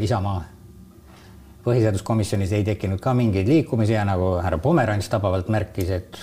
Isamaa. 0.00 0.44
põhiseaduskomisjonis 1.64 2.52
ei 2.52 2.64
tekkinud 2.64 3.00
ka 3.00 3.14
mingeid 3.14 3.48
liikumisi 3.48 3.96
ja 3.96 4.04
nagu 4.04 4.36
härra 4.44 4.58
Pomerants 4.58 5.08
tabavalt 5.08 5.48
märkis, 5.48 5.90
et 5.90 6.20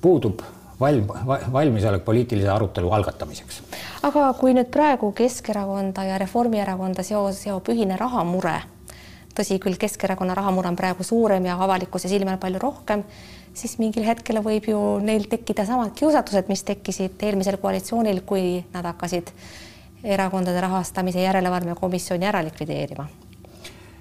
puudub 0.00 0.42
valm, 0.80 1.06
valmisolek 1.52 2.04
poliitilise 2.04 2.48
arutelu 2.48 2.90
algatamiseks. 2.98 3.62
Aga 4.06 4.30
kui 4.38 4.54
nüüd 4.56 4.70
praegu 4.72 5.12
Keskerakonda 5.16 6.04
ja 6.08 6.18
Reformierakonda 6.20 7.04
seos, 7.06 7.42
seob 7.44 7.68
ühine 7.72 7.98
rahamure, 8.00 8.56
tõsi 9.36 9.58
küll, 9.62 9.76
Keskerakonna 9.80 10.34
rahamure 10.38 10.70
on 10.70 10.78
praegu 10.78 11.04
suurem 11.06 11.46
ja 11.48 11.58
avalikkuse 11.60 12.08
silme 12.08 12.32
all 12.32 12.40
palju 12.40 12.62
rohkem, 12.62 13.04
siis 13.54 13.76
mingil 13.82 14.06
hetkel 14.08 14.40
võib 14.44 14.68
ju 14.70 14.80
neil 15.04 15.26
tekkida 15.30 15.66
samad 15.68 15.92
kiusatused, 15.98 16.48
mis 16.48 16.64
tekkisid 16.66 17.20
eelmisel 17.28 17.60
koalitsioonil, 17.60 18.22
kui 18.26 18.60
nad 18.72 18.88
hakkasid 18.88 19.32
erakondade 20.04 20.60
rahastamise 20.64 21.20
järelevalve 21.20 21.74
komisjoni 21.76 22.28
ära 22.28 22.40
likvideerima. 22.46 23.04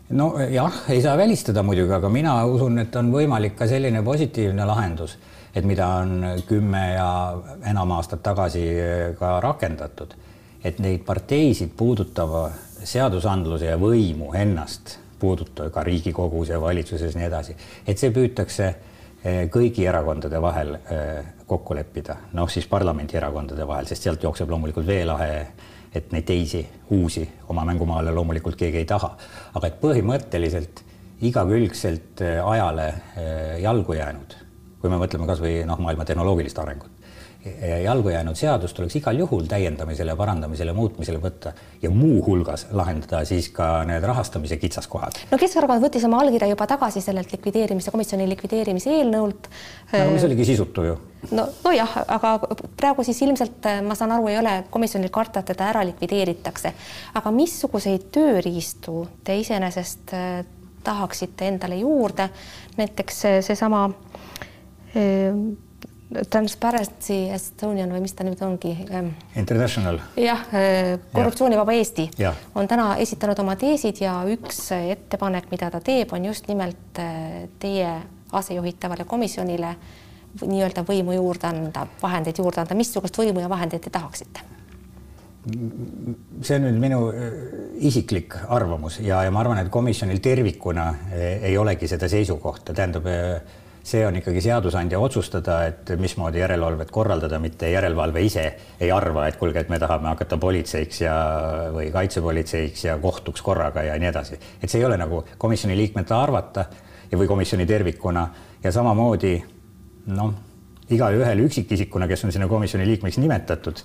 Nojah, 0.09 0.85
ei 0.89 1.01
saa 1.03 1.17
välistada 1.17 1.61
muidugi, 1.61 1.91
aga 1.93 2.09
mina 2.09 2.39
usun, 2.49 2.79
et 2.81 2.95
on 2.97 3.11
võimalik 3.13 3.53
ka 3.59 3.67
selline 3.69 4.01
positiivne 4.03 4.65
lahendus 4.65 5.19
et 5.55 5.65
mida 5.65 5.87
on 5.99 6.25
kümme 6.47 6.83
ja 6.93 7.09
enam 7.69 7.91
aastat 7.97 8.21
tagasi 8.23 8.65
ka 9.19 9.39
rakendatud, 9.43 10.13
et 10.63 10.79
neid 10.79 11.05
parteisid 11.07 11.71
puudutava 11.77 12.49
seadusandluse 12.83 13.69
ja 13.69 13.77
võimu 13.79 14.33
ennast 14.37 14.97
puudutav 15.19 15.71
ka 15.71 15.83
Riigikogus 15.83 16.49
ja 16.49 16.61
valitsuses 16.61 17.15
nii 17.17 17.27
edasi, 17.27 17.55
et 17.87 17.99
see 17.99 18.11
püütakse 18.15 18.67
eh, 18.69 19.41
kõigi 19.51 19.87
erakondade 19.89 20.41
vahel 20.41 20.75
eh, 20.79 21.33
kokku 21.49 21.75
leppida, 21.75 22.15
noh 22.37 22.49
siis 22.51 22.67
parlamendierakondade 22.71 23.67
vahel, 23.67 23.89
sest 23.89 24.07
sealt 24.07 24.23
jookseb 24.23 24.51
loomulikult 24.51 24.87
veelahe, 24.87 25.31
et 25.93 26.11
neid 26.13 26.27
teisi 26.27 26.61
uusi 26.95 27.25
oma 27.49 27.65
mängumaale 27.65 28.13
loomulikult 28.13 28.59
keegi 28.59 28.83
ei 28.83 28.89
taha, 28.89 29.09
aga 29.57 29.71
et 29.71 29.79
põhimõtteliselt 29.81 30.83
igakülgselt 31.27 32.23
eh, 32.23 32.37
ajale 32.45 32.93
jalgu 33.59 33.97
jäänud 33.99 34.37
kui 34.79 34.89
me 34.89 34.99
mõtleme 35.01 35.27
kasvõi 35.27 35.63
noh, 35.67 35.79
maailma 35.83 36.05
tehnoloogilist 36.07 36.59
arengut 36.59 36.99
jalgu 37.83 38.09
jäänud 38.09 38.35
seadust 38.35 38.75
tuleks 38.75 38.95
igal 38.99 39.17
juhul 39.17 39.45
täiendamisele, 39.47 40.15
parandamisele, 40.15 40.73
muutmisele 40.75 41.21
võtta 41.23 41.53
ja 41.81 41.89
muuhulgas 41.89 42.65
lahendada 42.75 43.21
siis 43.25 43.47
ka 43.55 43.85
need 43.87 44.03
rahastamise 44.03 44.57
kitsaskohad. 44.59 45.21
no 45.31 45.37
Keskerakond 45.39 45.83
võttis 45.83 46.03
oma 46.05 46.19
allkirja 46.19 46.49
juba 46.51 46.67
tagasi 46.67 47.01
sellelt 47.01 47.31
likvideerimise, 47.31 47.91
komisjoni 47.95 48.27
likvideerimise 48.29 48.91
eelnõult. 48.97 49.47
no 49.93 50.11
mis 50.11 50.27
oligi 50.27 50.49
sisutu 50.51 50.83
ju. 50.83 50.97
no, 51.31 51.47
nojah, 51.63 51.95
aga 52.07 52.35
praegu 52.77 53.07
siis 53.07 53.21
ilmselt 53.23 53.71
ma 53.87 53.95
saan 53.95 54.11
aru, 54.17 54.27
ei 54.27 54.37
ole 54.41 54.57
komisjonil 54.69 55.09
karta, 55.09 55.39
et 55.39 55.53
teda 55.53 55.71
ära 55.71 55.85
likvideeritakse. 55.87 56.73
aga 57.13 57.31
missuguseid 57.31 58.11
tööriistu 58.11 59.05
te 59.23 59.39
iseenesest 59.39 60.13
eh, 60.13 60.43
tahaksite 60.83 61.47
endale 61.47 61.79
juurde, 61.79 62.29
näiteks 62.77 63.23
seesama 63.47 63.87
Ehm, 63.87 64.48
Transparency 66.29 67.27
Estonian 67.29 67.91
või 67.93 68.01
mis 68.01 68.15
ta 68.17 68.25
nüüd 68.25 68.39
ongi? 68.41 68.71
Ehm, 68.89 69.11
International. 69.37 69.99
jah, 70.17 70.41
eh, 70.57 70.95
korruptsioonivaba 71.13 71.75
Eesti 71.77 72.07
ja. 72.17 72.33
on 72.55 72.67
täna 72.67 72.95
esitanud 72.97 73.39
oma 73.39 73.53
teesid 73.55 74.01
ja 74.01 74.15
üks 74.25 74.71
ettepanek, 74.73 75.51
mida 75.51 75.69
ta 75.69 75.81
teeb, 75.85 76.09
on 76.13 76.25
just 76.25 76.47
nimelt 76.49 77.01
teie 77.59 77.91
asejuhitavale 78.31 79.05
komisjonile 79.05 79.75
nii-öelda 80.41 80.81
võimu 80.85 81.13
juurde 81.13 81.47
anda, 81.49 81.85
vahendeid 82.01 82.41
juurde 82.41 82.63
anda, 82.63 82.77
missugust 82.77 83.17
võimu 83.17 83.45
ja 83.45 83.49
vahendeid 83.49 83.85
te 83.85 83.93
tahaksite? 83.93 84.49
see 86.43 86.57
on 86.57 86.65
nüüd 86.65 86.77
minu 86.81 86.97
isiklik 87.87 88.35
arvamus 88.51 88.99
ja, 88.99 89.21
ja 89.23 89.31
ma 89.31 89.39
arvan, 89.41 89.61
et 89.61 89.71
komisjonil 89.71 90.19
tervikuna 90.21 90.89
ei 91.15 91.55
olegi 91.57 91.87
seda 91.87 92.09
seisukohta, 92.11 92.75
tähendab, 92.75 93.07
äh, 93.07 93.58
see 93.89 94.05
on 94.05 94.17
ikkagi 94.19 94.41
seadusandja 94.43 94.99
otsustada, 95.01 95.59
et 95.69 95.91
mismoodi 95.99 96.41
järelevalvet 96.41 96.91
korraldada, 96.93 97.39
mitte 97.41 97.71
järelevalve 97.71 98.21
ise 98.25 98.45
ei 98.79 98.91
arva, 98.93 99.27
et 99.27 99.39
kuulge, 99.39 99.63
et 99.63 99.71
me 99.71 99.79
tahame 99.81 100.11
hakata 100.11 100.37
politseiks 100.41 101.01
ja, 101.01 101.15
või 101.73 101.89
kaitsepolitseiks 101.93 102.85
ja 102.85 102.97
kohtuks 103.01 103.41
korraga 103.45 103.83
ja 103.87 103.97
nii 103.99 104.11
edasi. 104.11 104.39
et 104.61 104.69
see 104.69 104.81
ei 104.81 104.85
ole 104.85 104.97
nagu 104.97 105.23
komisjoni 105.37 105.77
liikmete 105.77 106.13
arvata 106.13 106.65
ja, 107.11 107.17
või 107.17 107.27
komisjoni 107.27 107.65
tervikuna 107.65 108.27
ja 108.63 108.71
samamoodi 108.71 109.33
noh, 110.15 110.33
igaühel 110.89 111.45
üksikisikuna, 111.45 112.07
kes 112.07 112.25
on 112.25 112.35
sinna 112.35 112.47
komisjoni 112.47 112.87
liikmeks 112.93 113.17
nimetatud 113.21 113.83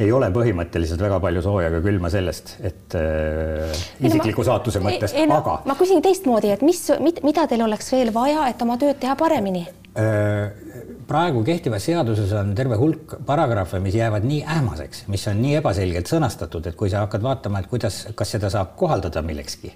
ei 0.00 0.12
ole 0.12 0.30
põhimõtteliselt 0.34 1.02
väga 1.02 1.18
palju 1.22 1.42
sooja 1.44 1.68
ega 1.70 1.80
külma 1.84 2.10
sellest, 2.12 2.54
et 2.64 2.96
äh, 2.98 3.74
isikliku 4.06 4.44
saatuse 4.46 4.82
mõttes, 4.84 5.14
aga. 5.26 5.60
ma 5.68 5.76
küsin 5.78 6.02
teistmoodi, 6.04 6.52
et 6.54 6.64
mis, 6.66 6.82
mida 7.00 7.46
teil 7.50 7.64
oleks 7.66 7.92
veel 7.92 8.12
vaja, 8.14 8.48
et 8.50 8.62
oma 8.64 8.78
tööd 8.80 9.00
teha 9.02 9.16
paremini 9.20 9.66
äh,? 9.98 10.68
praegu 11.10 11.42
kehtivas 11.42 11.82
seaduses 11.88 12.30
on 12.38 12.52
terve 12.54 12.76
hulk 12.78 13.16
paragrahve, 13.26 13.80
mis 13.82 13.96
jäävad 13.98 14.22
nii 14.30 14.44
ähmaseks, 14.46 15.04
mis 15.10 15.26
on 15.26 15.40
nii 15.42 15.56
ebaselgelt 15.58 16.06
sõnastatud, 16.06 16.68
et 16.70 16.76
kui 16.78 16.90
sa 16.92 17.02
hakkad 17.02 17.24
vaatama, 17.24 17.58
et 17.58 17.70
kuidas, 17.70 18.04
kas 18.14 18.36
seda 18.36 18.50
saab 18.52 18.76
kohaldada 18.78 19.22
millekski, 19.26 19.72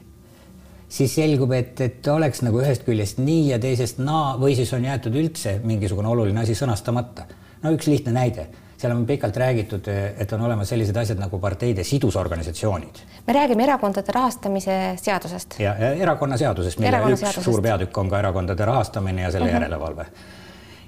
siis 0.95 1.17
selgub, 1.19 1.51
et, 1.59 1.81
et 1.83 2.11
oleks 2.13 2.45
nagu 2.47 2.63
ühest 2.63 2.87
küljest 2.87 3.19
nii 3.19 3.49
ja 3.51 3.59
teisest 3.59 3.99
naa 3.99 4.37
või 4.39 4.55
siis 4.55 4.71
on 4.79 4.87
jäetud 4.87 5.19
üldse 5.19 5.57
mingisugune 5.67 6.13
oluline 6.13 6.45
asi 6.45 6.55
sõnastamata. 6.55 7.27
no 7.65 7.75
üks 7.75 7.91
lihtne 7.91 8.15
näide 8.15 8.47
seal 8.77 8.93
on 8.93 9.07
pikalt 9.07 9.37
räägitud, 9.37 9.89
et 10.19 10.33
on 10.33 10.41
olemas 10.41 10.69
sellised 10.69 10.97
asjad 10.97 11.19
nagu 11.19 11.39
parteide 11.39 11.85
sidusorganisatsioonid. 11.85 13.03
me 13.27 13.33
räägime 13.33 13.65
erakondade 13.65 14.13
rahastamise 14.13 14.97
seadusest. 15.03 15.59
ja, 15.61 15.77
erakonnaseadusest, 15.77 16.79
mille 16.79 16.89
Erakonna 16.89 17.15
üks 17.15 17.21
seadusest. 17.21 17.45
suur 17.45 17.63
peatükk 17.63 17.99
on 17.99 18.09
ka 18.11 18.19
erakondade 18.19 18.65
rahastamine 18.65 19.23
ja 19.23 19.31
selle 19.31 19.45
uh 19.45 19.51
mhm. 19.51 19.57
-huh. 19.57 19.63
järelevalve. 19.63 20.07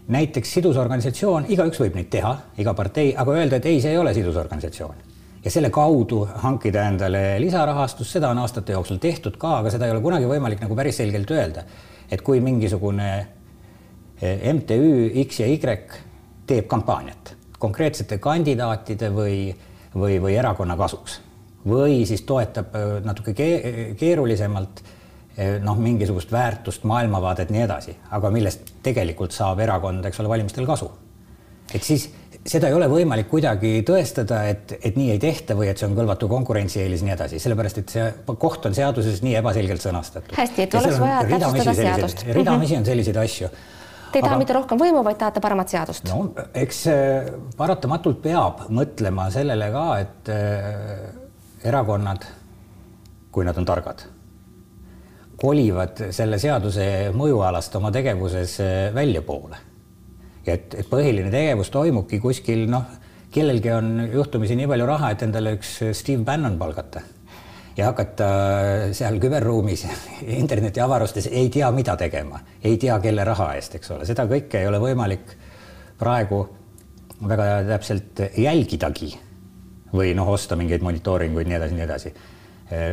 näiteks 0.09 0.53
sidusorganisatsioon, 0.53 1.47
igaüks 1.49 1.81
võib 1.81 1.95
neid 1.95 2.11
teha, 2.11 2.37
iga 2.59 2.75
partei, 2.75 3.15
aga 3.17 3.33
öelda, 3.33 3.57
et 3.57 3.67
ei, 3.67 3.81
see 3.81 3.91
ei 3.91 3.99
ole 3.99 4.15
sidusorganisatsioon 4.15 4.95
ja 5.45 5.51
selle 5.51 5.71
kaudu 5.71 6.29
hankida 6.35 6.89
endale 6.89 7.41
lisarahastust, 7.41 8.11
seda 8.11 8.31
on 8.31 8.39
aastate 8.39 8.73
jooksul 8.73 8.97
tehtud 8.97 9.37
ka, 9.37 9.59
aga 9.59 9.71
seda 9.71 9.87
ei 9.87 9.95
ole 9.95 10.01
kunagi 10.01 10.27
võimalik 10.27 10.61
nagu 10.61 10.75
päris 10.75 10.97
selgelt 10.97 11.31
öelda. 11.31 11.63
et 12.11 12.23
kui 12.23 12.41
mingisugune 12.41 13.27
eh, 14.23 14.53
MTÜ 14.53 15.11
X 15.25 15.41
ja 15.41 15.47
Y 15.47 15.59
teeb 16.47 16.67
kampaaniat 16.67 17.36
konkreetsete 17.59 18.19
kandidaatide 18.19 19.11
või, 19.15 19.39
või, 19.95 20.19
või 20.23 20.37
erakonna 20.37 20.77
kasuks 20.77 21.21
või 21.67 22.05
siis 22.07 22.23
toetab 22.27 22.75
äh, 22.77 22.99
natuke 23.05 23.35
keerulisemalt 23.99 24.83
äh, 24.83 25.57
noh, 25.63 25.79
mingisugust 25.79 26.33
väärtust, 26.33 26.85
maailmavaadet, 26.89 27.51
nii 27.51 27.65
edasi, 27.67 27.97
aga 28.15 28.31
millest 28.35 28.77
tegelikult 28.87 29.35
saab 29.35 29.61
erakond, 29.65 30.05
eks 30.07 30.23
ole, 30.23 30.31
valimistel 30.37 30.69
kasu. 30.69 30.91
et 31.75 31.83
siis 31.83 32.09
seda 32.47 32.69
ei 32.71 32.77
ole 32.77 32.87
võimalik 32.87 33.27
kuidagi 33.31 33.81
tõestada, 33.87 34.45
et, 34.47 34.77
et 34.79 34.99
nii 34.99 35.11
ei 35.17 35.19
tehta 35.23 35.57
või 35.59 35.71
et 35.73 35.81
see 35.81 35.89
on 35.89 35.97
kõlvatu 35.99 36.29
konkurentsieelis, 36.31 37.03
nii 37.03 37.15
edasi, 37.17 37.41
sellepärast 37.43 37.81
et 37.83 37.95
see 37.97 38.05
koht 38.39 38.69
on 38.69 38.77
seaduses 38.77 39.19
nii 39.27 39.35
ebaselgelt 39.41 39.83
sõnastatud. 39.83 40.37
hästi, 40.39 40.69
et 40.69 40.77
oleks 40.79 41.01
vaja 41.03 41.25
täpsustada 41.33 41.75
seadust. 41.81 42.23
ridamisi 42.37 42.79
on 42.79 42.87
selliseid 42.87 43.19
asju 43.25 43.51
Te 44.13 44.21
ei 44.21 44.25
taha 44.25 44.39
mitte 44.41 44.55
rohkem 44.57 44.79
võimu, 44.81 45.03
vaid 45.05 45.19
tahate 45.21 45.43
paremat 45.45 45.73
seadust? 45.73 46.07
no 46.09 46.31
eks 46.57 46.83
paratamatult 47.59 48.21
peab 48.25 48.67
mõtlema 48.73 49.29
sellele 49.35 49.71
ka, 49.75 49.87
et 50.03 50.31
äh, 50.33 51.09
erakonnad, 51.67 52.27
kui 53.35 53.47
nad 53.47 53.59
on 53.59 53.67
targad, 53.69 54.05
kolivad 55.41 56.07
selle 56.17 56.39
seaduse 56.41 56.87
mõjualast 57.17 57.75
oma 57.81 57.91
tegevuses 57.95 58.61
äh, 58.65 58.77
väljapoole. 58.97 59.59
ja 60.47 60.55
et, 60.55 60.79
et 60.79 60.89
põhiline 60.89 61.33
tegevus 61.35 61.73
toimubki 61.75 62.23
kuskil 62.23 62.69
noh, 62.71 62.87
kellelgi 63.35 63.73
on 63.75 64.09
juhtumisi 64.13 64.57
nii 64.57 64.71
palju 64.71 64.87
raha, 64.89 65.13
et 65.13 65.27
endale 65.27 65.57
üks 65.59 65.79
Steve 65.99 66.25
Bannon 66.25 66.57
palgata 66.59 67.03
ja 67.77 67.91
hakata 67.91 68.29
seal 68.97 69.19
küberruumis 69.21 69.87
internetiavarustes 70.43 71.29
ei 71.33 71.51
tea, 71.53 71.71
mida 71.73 71.97
tegema, 71.97 72.41
ei 72.65 72.79
tea, 72.81 72.99
kelle 73.01 73.25
raha 73.25 73.53
eest, 73.57 73.79
eks 73.79 73.93
ole, 73.97 74.09
seda 74.09 74.27
kõike 74.31 74.63
ei 74.63 74.71
ole 74.71 74.81
võimalik 74.83 75.37
praegu 75.99 76.43
väga 77.27 77.63
täpselt 77.71 78.21
jälgidagi 78.37 79.13
või 79.97 80.13
noh, 80.17 80.29
osta 80.29 80.57
mingeid 80.59 80.83
monitooringuid, 80.85 81.49
nii 81.49 81.57
edasi, 81.57 81.77
nii 81.77 81.85
edasi. 81.87 82.13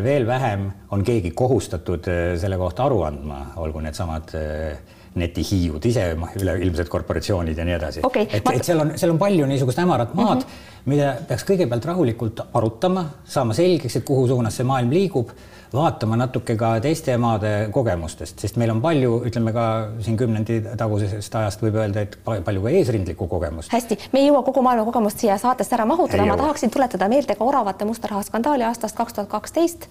veel 0.04 0.28
vähem 0.28 0.67
on 0.91 1.04
keegi 1.04 1.32
kohustatud 1.32 2.08
selle 2.39 2.58
kohta 2.58 2.86
aru 2.86 3.02
andma, 3.04 3.39
olgu 3.60 3.82
needsamad 3.82 4.36
äh, 4.38 4.78
netihiiud 5.19 5.86
ise, 5.86 6.06
üleilmsed 6.41 6.89
korporatsioonid 6.89 7.58
ja 7.58 7.65
nii 7.67 7.76
edasi 7.78 8.04
okay,. 8.04 8.28
et 8.30 8.45
ma..., 8.45 8.54
et 8.58 8.65
seal 8.65 8.82
on, 8.82 8.93
seal 8.97 9.13
on 9.13 9.19
palju 9.21 9.47
niisugust 9.49 9.82
hämarat 9.84 10.13
maad 10.17 10.41
mm, 10.41 10.54
-hmm. 10.54 10.93
mida 10.93 11.15
peaks 11.28 11.45
kõigepealt 11.49 11.86
rahulikult 11.91 12.45
arutama, 12.54 13.06
saama 13.26 13.54
selgeks, 13.54 13.99
et 13.99 14.08
kuhu 14.08 14.28
suunas 14.28 14.58
see 14.58 14.65
maailm 14.67 14.93
liigub 14.93 15.30
vaatama 15.74 16.18
natuke 16.20 16.56
ka 16.60 16.76
teiste 16.84 17.16
maade 17.18 17.52
kogemustest, 17.74 18.40
sest 18.44 18.58
meil 18.62 18.72
on 18.74 18.82
palju, 18.84 19.16
ütleme 19.30 19.54
ka 19.56 19.66
siin 20.06 20.18
kümnendi 20.20 20.60
tagusest 20.80 21.38
ajast 21.40 21.64
võib 21.66 21.80
öelda, 21.82 22.06
et 22.06 22.18
palju 22.26 22.64
ka 22.66 22.74
eesrindlikku 22.80 23.28
kogemust. 23.32 23.74
hästi, 23.74 23.98
me 24.14 24.22
ei 24.22 24.30
jõua 24.30 24.44
kogu 24.46 24.62
maailma 24.66 24.86
kogemust 24.90 25.24
siia 25.24 25.38
saatesse 25.42 25.76
ära 25.78 25.88
mahutada, 25.90 26.28
ma 26.30 26.38
tahaksin 26.40 26.74
tuletada 26.74 27.10
meelde 27.10 27.38
ka 27.40 27.46
oravate 27.46 27.90
musta 27.90 28.12
raha 28.12 28.24
skandaali 28.30 28.68
aastast 28.70 28.98
kaks 28.98 29.18
tuhat 29.18 29.32
kaksteist, 29.34 29.90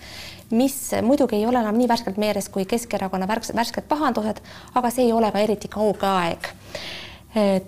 mis 0.50 0.78
muidugi 1.02 1.40
ei 1.40 1.46
ole 1.46 1.62
enam 1.64 1.78
nii 1.78 1.90
värskelt 1.90 2.20
meeles 2.22 2.48
kui 2.52 2.64
Keskerakonna 2.68 3.28
värsked 3.28 3.88
pahandused, 3.88 4.42
aga 4.74 4.90
see 4.90 5.08
ei 5.08 5.12
ole 5.12 5.32
ka 5.32 5.42
eriti 5.42 5.68
kauge 5.72 6.06
aeg 6.06 6.52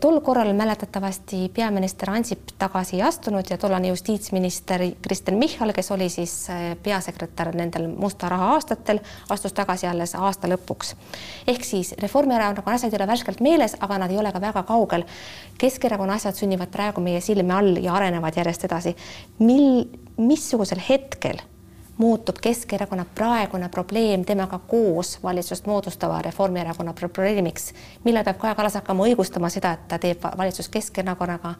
tol 0.00 0.20
korral 0.20 0.52
mäletatavasti 0.52 1.50
peaminister 1.54 2.10
Ansip 2.10 2.50
tagasi 2.58 2.96
ei 2.96 3.02
astunud 3.02 3.48
ja 3.50 3.56
tollane 3.58 3.88
justiitsminister 3.88 4.82
Kristen 5.02 5.38
Michal, 5.40 5.72
kes 5.72 5.90
oli 5.90 6.08
siis 6.08 6.34
eh, 6.52 6.76
peasekretär 6.82 7.54
nendel 7.56 7.88
musta 7.88 8.28
raha 8.28 8.50
aastatel, 8.54 9.00
astus 9.32 9.56
tagasi 9.56 9.86
alles 9.86 10.14
aasta 10.14 10.50
lõpuks. 10.52 10.92
ehk 11.46 11.64
siis 11.64 11.94
Reformierakonna 12.02 12.74
asjad 12.74 12.92
ei 12.92 13.00
ole 13.00 13.06
värskelt 13.06 13.40
meeles, 13.40 13.76
aga 13.80 13.98
nad 13.98 14.12
ei 14.12 14.20
ole 14.20 14.32
ka 14.32 14.40
väga 14.40 14.62
kaugel. 14.68 15.06
Keskerakonna 15.58 16.20
asjad 16.20 16.36
sünnivad 16.36 16.68
praegu 16.68 17.00
meie 17.00 17.20
silme 17.20 17.54
all 17.54 17.80
ja 17.80 17.94
arenevad 17.94 18.36
järjest 18.36 18.64
edasi. 18.64 18.96
mil, 19.38 19.84
missugusel 20.18 20.82
hetkel 20.88 21.40
muutub 21.98 22.38
Keskerakonna 22.42 23.06
praegune 23.14 23.68
probleem 23.68 24.24
temaga 24.24 24.58
koos 24.58 25.18
valitsust 25.22 25.66
moodustava 25.66 26.22
Reformierakonna 26.22 26.92
probleemiks, 26.92 27.72
millal 28.04 28.24
peab 28.24 28.38
Kaja 28.38 28.54
Kallas 28.54 28.78
hakkama 28.80 29.06
õigustama 29.08 29.50
seda, 29.52 29.74
et 29.76 29.86
ta 29.88 29.98
teeb 30.02 30.24
valitsust 30.38 30.72
Keskerakonnaga 30.74 31.54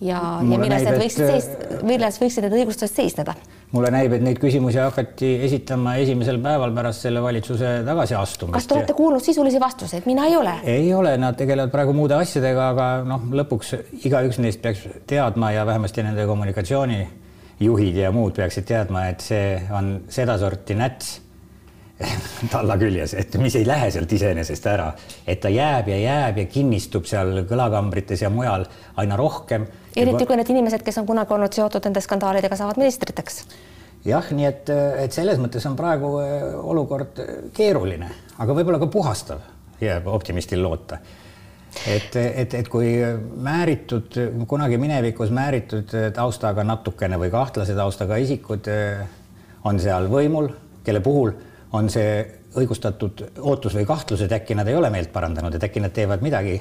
ja, 0.00 0.20
ja 0.20 0.58
milles 0.60 0.84
need 0.84 0.98
võiksid 1.00 1.28
seis, 1.30 1.50
milles 1.86 2.18
võiksid 2.20 2.46
need 2.46 2.56
õigustused 2.60 2.96
seisneda? 2.96 3.36
mulle 3.72 3.90
näib, 3.90 4.12
et 4.14 4.22
neid 4.22 4.38
küsimusi 4.40 4.78
hakati 4.78 5.32
esitama 5.48 5.96
esimesel 6.00 6.38
päeval 6.40 6.72
pärast 6.76 7.02
selle 7.04 7.20
valitsuse 7.24 7.80
tagasiastumist. 7.84 8.54
kas 8.54 8.68
te 8.68 8.76
olete 8.76 8.96
kuulnud 8.96 9.24
sisulisi 9.24 9.60
vastuseid? 9.60 10.06
mina 10.06 10.26
ei 10.30 10.36
ole. 10.36 10.56
ei 10.64 10.88
ole, 10.94 11.16
nad 11.20 11.36
tegelevad 11.36 11.74
praegu 11.74 11.96
muude 11.96 12.16
asjadega, 12.16 12.70
aga 12.72 12.88
noh, 13.08 13.28
lõpuks 13.42 13.74
igaüks 14.06 14.40
neist 14.40 14.62
peaks 14.64 14.86
teadma 15.08 15.52
ja 15.56 15.66
vähemasti 15.68 16.04
nende 16.06 16.28
kommunikatsiooni 16.28 17.00
juhid 17.60 17.96
ja 17.96 18.10
muud 18.12 18.34
peaksid 18.36 18.66
teadma, 18.68 19.06
et 19.12 19.24
see 19.24 19.54
on 19.74 19.94
sedasorti 20.12 20.76
näts 20.76 21.20
talla 22.52 22.76
küljes, 22.76 23.14
et 23.16 23.36
mis 23.40 23.54
ei 23.56 23.64
lähe 23.66 23.88
sealt 23.92 24.12
iseenesest 24.12 24.66
ära, 24.68 24.90
et 25.26 25.40
ta 25.40 25.48
jääb 25.52 25.88
ja 25.88 25.96
jääb 26.00 26.42
ja 26.42 26.46
kinnistub 26.52 27.08
seal 27.08 27.46
kõlakambrites 27.48 28.20
ja 28.24 28.30
mujal 28.32 28.66
aina 29.00 29.16
rohkem. 29.16 29.64
eriti 29.96 30.26
kui 30.28 30.36
need 30.36 30.52
inimesed, 30.52 30.84
kes 30.84 31.00
on 31.00 31.08
kunagi 31.08 31.32
olnud 31.32 31.56
seotud 31.56 31.88
nende 31.88 32.04
skandaalidega, 32.04 32.58
saavad 32.60 32.80
ministriteks. 32.82 33.44
jah, 34.04 34.28
nii 34.28 34.48
et, 34.50 34.72
et 35.06 35.16
selles 35.16 35.40
mõttes 35.40 35.64
on 35.68 35.76
praegu 35.78 36.18
äh, 36.20 36.50
olukord 36.60 37.22
keeruline, 37.56 38.10
aga 38.36 38.58
võib-olla 38.60 38.82
ka 38.82 38.92
puhastav, 38.92 39.40
jääb 39.80 40.12
optimistil 40.12 40.60
loota 40.62 41.00
et, 41.86 42.16
et, 42.16 42.54
et 42.54 42.68
kui 42.68 42.94
määritud, 43.42 44.16
kunagi 44.48 44.78
minevikus 44.80 45.30
määritud 45.34 45.92
taustaga 46.14 46.64
natukene 46.64 47.18
või 47.20 47.30
kahtlase 47.34 47.76
taustaga 47.76 48.18
isikud 48.22 48.70
eh, 48.72 49.04
on 49.66 49.80
seal 49.82 50.08
võimul, 50.12 50.50
kelle 50.86 51.02
puhul 51.04 51.34
on 51.76 51.90
see 51.92 52.20
õigustatud 52.56 53.22
ootus 53.44 53.76
või 53.76 53.86
kahtlus, 53.88 54.22
et 54.24 54.32
äkki 54.32 54.56
nad 54.56 54.68
ei 54.68 54.76
ole 54.78 54.90
meelt 54.90 55.12
parandanud, 55.12 55.54
et 55.54 55.64
äkki 55.68 55.82
nad 55.84 55.92
teevad 55.94 56.24
midagi 56.24 56.56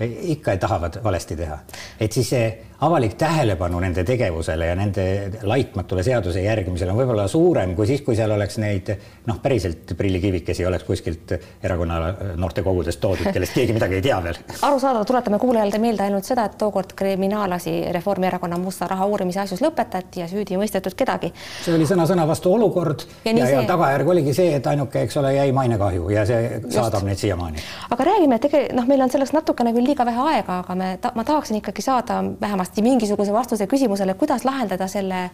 ikka 0.00 0.56
tahavad 0.56 1.00
valesti 1.04 1.36
teha, 1.36 1.58
et 2.00 2.12
siis 2.12 2.30
see 2.34 2.46
avalik 2.80 3.14
tähelepanu 3.14 3.80
nende 3.80 4.04
tegevusele 4.04 4.66
ja 4.66 4.74
nende 4.76 5.04
laitmatule 5.48 6.02
seaduse 6.04 6.42
järgimisele 6.44 6.92
on 6.92 6.98
võib-olla 6.98 7.24
suurem 7.28 7.72
kui 7.76 7.86
siis, 7.88 8.02
kui 8.04 8.16
seal 8.16 8.30
oleks 8.34 8.58
neid 8.60 8.90
noh, 9.26 9.38
päriselt 9.42 9.94
prillikivikesi 9.96 10.66
oleks 10.68 10.84
kuskilt 10.84 11.32
erakonna 11.64 12.00
noortekogudest 12.36 13.00
toodud, 13.00 13.30
kellest 13.32 13.56
keegi 13.56 13.76
midagi 13.76 13.96
ei 13.96 14.04
tea 14.04 14.18
veel. 14.24 14.40
arusaadav, 14.68 15.06
tuletame 15.08 15.40
kuulajale 15.40 15.80
meelde 15.80 16.04
ainult 16.04 16.28
seda, 16.28 16.44
et 16.50 16.58
tookord 16.60 16.92
kriminaalasi 16.98 17.78
Reformierakonna 17.96 18.58
musta 18.60 18.88
raha 18.90 19.08
uurimise 19.08 19.40
asjus 19.46 19.64
lõpetati 19.64 20.20
ja 20.24 20.28
süüdi 20.28 20.56
ei 20.56 20.60
mõistetud 20.60 20.96
kedagi. 20.98 21.32
see 21.64 21.74
oli 21.78 21.88
sõna-sõna 21.88 22.28
vastu 22.28 22.52
olukord 22.52 23.06
ja, 23.24 23.32
ja, 23.32 23.46
see... 23.46 23.56
ja 23.56 23.64
tagajärg 23.70 24.12
oligi 24.16 24.36
see, 24.36 24.52
et 24.60 24.68
ainuke, 24.68 25.06
eks 25.08 25.16
ole, 25.22 25.32
jäi 25.38 25.48
mainekahju 25.56 26.12
ja 26.12 26.26
see 26.28 26.44
Just. 26.58 26.76
saadab 26.76 27.08
neid 27.08 27.24
siiamaani. 27.24 27.64
aga 27.88 28.10
räägime 28.12 28.40
tegelikult, 28.42 28.76
noh, 28.82 28.92
meil 28.92 29.06
on 29.06 29.16
selleks 29.16 29.32
natukene 29.32 29.72
küll 29.72 29.85
liiga 29.86 30.04
vähe 30.06 30.22
aega, 30.32 30.58
aga 30.62 30.74
me 30.78 30.90
ta,, 31.00 31.12
ma 31.14 31.24
tahaksin 31.24 31.60
ikkagi 31.60 31.82
saada 31.82 32.18
vähemasti 32.40 32.82
mingisuguse 32.82 33.32
vastuse 33.32 33.66
küsimusele, 33.70 34.14
kuidas 34.14 34.44
lahendada 34.44 34.88
selle 34.88 35.30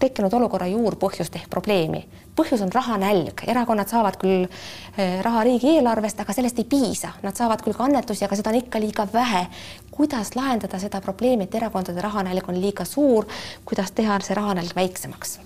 tekkinud 0.00 0.34
olukorra 0.34 0.66
juurpõhjust 0.66 1.36
ehk 1.38 1.48
probleemi. 1.50 2.04
põhjus 2.34 2.62
on 2.64 2.72
rahanälg, 2.74 3.44
erakonnad 3.46 3.88
saavad 3.88 4.16
küll 4.18 4.46
eh, 4.98 5.20
raha 5.22 5.44
riigieelarvest, 5.46 6.20
aga 6.20 6.34
sellest 6.34 6.58
ei 6.58 6.66
piisa, 6.68 7.12
nad 7.22 7.36
saavad 7.38 7.62
küll 7.62 7.76
ka 7.78 7.86
annetusi, 7.86 8.24
aga 8.26 8.36
seda 8.36 8.50
on 8.50 8.58
ikka 8.58 8.80
liiga 8.82 9.06
vähe. 9.12 9.46
kuidas 9.90 10.34
lahendada 10.36 10.78
seda 10.78 11.00
probleemi, 11.00 11.44
et 11.44 11.54
erakondade 11.54 12.02
rahanälg 12.02 12.48
on 12.48 12.60
liiga 12.60 12.84
suur, 12.84 13.26
kuidas 13.64 13.92
teha 13.92 14.18
see 14.20 14.34
rahanälg 14.34 14.74
väiksemaks? 14.76 15.38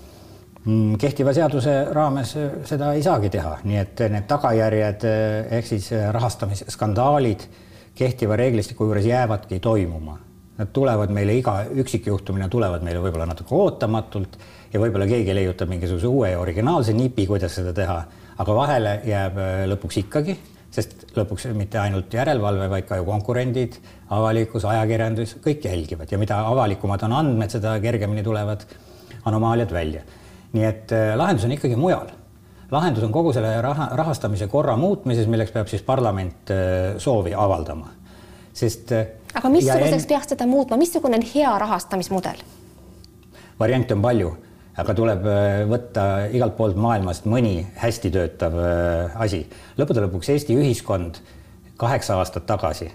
Mm, 0.65 0.97
kehtiva 0.97 1.33
seaduse 1.33 1.85
raames 1.93 2.35
eh, 2.35 2.51
seda 2.65 2.93
ei 2.93 3.03
saagi 3.03 3.29
teha, 3.29 3.57
nii 3.63 3.77
et 3.77 4.05
need 4.09 4.27
tagajärjed 4.27 5.05
eh, 5.05 5.57
ehk 5.59 5.73
siis 5.75 5.91
rahastamisskandaalid 6.11 7.45
kehtiva 7.99 8.37
reeglistiku 8.39 8.87
juures 8.87 9.05
jäävadki 9.05 9.59
toimuma. 9.59 10.17
Nad 10.59 10.71
tulevad 10.75 11.11
meile 11.15 11.35
iga 11.39 11.61
üksikjuhtumina 11.83 12.49
tulevad 12.51 12.83
meile 12.83 12.99
võib-olla 13.03 13.27
natuke 13.29 13.55
ootamatult 13.55 14.37
ja 14.73 14.81
võib-olla 14.81 15.07
keegi 15.07 15.35
leiutab 15.35 15.71
mingisuguse 15.71 16.07
uue 16.07 16.33
ja 16.33 16.39
originaalse 16.39 16.93
nipi, 16.95 17.25
kuidas 17.27 17.55
seda 17.55 17.73
teha, 17.75 17.99
aga 18.39 18.55
vahele 18.55 18.95
jääb 19.07 19.39
äh, 19.39 19.63
lõpuks 19.71 20.01
ikkagi, 20.03 20.35
sest 20.75 21.07
lõpuks 21.15 21.47
mitte 21.57 21.79
ainult 21.81 22.13
järelevalve, 22.13 22.67
vaid 22.71 22.87
ka 22.89 22.99
ju 22.99 23.07
konkurendid, 23.07 23.79
avalikkus, 24.15 24.67
ajakirjandus, 24.69 25.37
kõik 25.43 25.65
jälgivad 25.71 26.11
ja 26.11 26.19
mida 26.21 26.43
avalikumad 26.51 27.07
on 27.07 27.17
andmed, 27.23 27.55
seda 27.55 27.77
kergemini 27.83 28.23
tulevad 28.23 28.67
anomaaliad 29.29 29.75
välja. 29.75 30.03
nii 30.53 30.63
et 30.65 30.91
äh, 30.95 31.13
lahendus 31.17 31.45
on 31.45 31.55
ikkagi 31.55 31.75
mujal 31.79 32.09
lahendus 32.71 33.05
on 33.05 33.13
kogu 33.13 33.33
selle 33.33 33.53
raha, 33.61 33.89
rahastamise 33.97 34.47
korra 34.51 34.75
muutmises, 34.77 35.29
milleks 35.31 35.53
peab 35.55 35.69
siis 35.71 35.83
parlament 35.85 36.51
äh, 36.53 36.99
soovi 37.01 37.33
avaldama, 37.33 37.89
sest. 38.53 38.93
Äh, 38.95 39.09
aga 39.33 39.51
missuguseks 39.53 40.03
en... 40.03 40.11
peaks 40.13 40.33
seda 40.33 40.47
muutma, 40.49 40.77
missugune 40.81 41.19
on 41.19 41.25
hea 41.33 41.55
rahastamismudel? 41.65 42.45
variante 43.59 43.95
on 43.97 44.05
palju, 44.05 44.29
aga 44.79 44.95
tuleb 44.95 45.27
äh, 45.27 45.49
võtta 45.69 46.05
igalt 46.35 46.55
poolt 46.57 46.79
maailmast 46.79 47.27
mõni 47.29 47.57
hästi 47.81 48.13
töötav 48.15 48.55
asi. 49.19 49.43
lõppude 49.77 50.05
lõpuks 50.05 50.33
Eesti 50.35 50.57
ühiskond 50.57 51.21
kaheksa 51.79 52.19
aastat 52.19 52.45
tagasi 52.47 52.89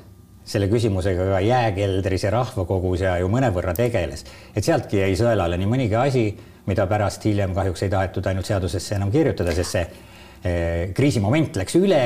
selle 0.44 0.68
küsimusega 0.68 1.24
ka 1.30 1.38
jääkeldris 1.40 2.26
ja 2.26 2.30
rahvakogus 2.34 3.00
ja 3.00 3.14
ju 3.16 3.30
mõnevõrra 3.32 3.72
tegeles, 3.76 4.26
et 4.52 4.64
sealtki 4.64 5.00
jäi 5.00 5.14
sõelale 5.16 5.56
nii 5.56 5.70
mõnigi 5.70 5.96
asi 5.96 6.24
mida 6.66 6.86
pärast 6.88 7.24
hiljem 7.28 7.54
kahjuks 7.56 7.84
ei 7.84 7.92
tahetud 7.92 8.26
ainult 8.26 8.48
seadusesse 8.48 8.96
enam 8.96 9.12
kirjutada, 9.12 9.52
sest 9.56 9.76
see 9.76 9.82
eh, 9.84 10.92
kriisimoment 10.96 11.58
läks 11.60 11.76
üle, 11.76 12.02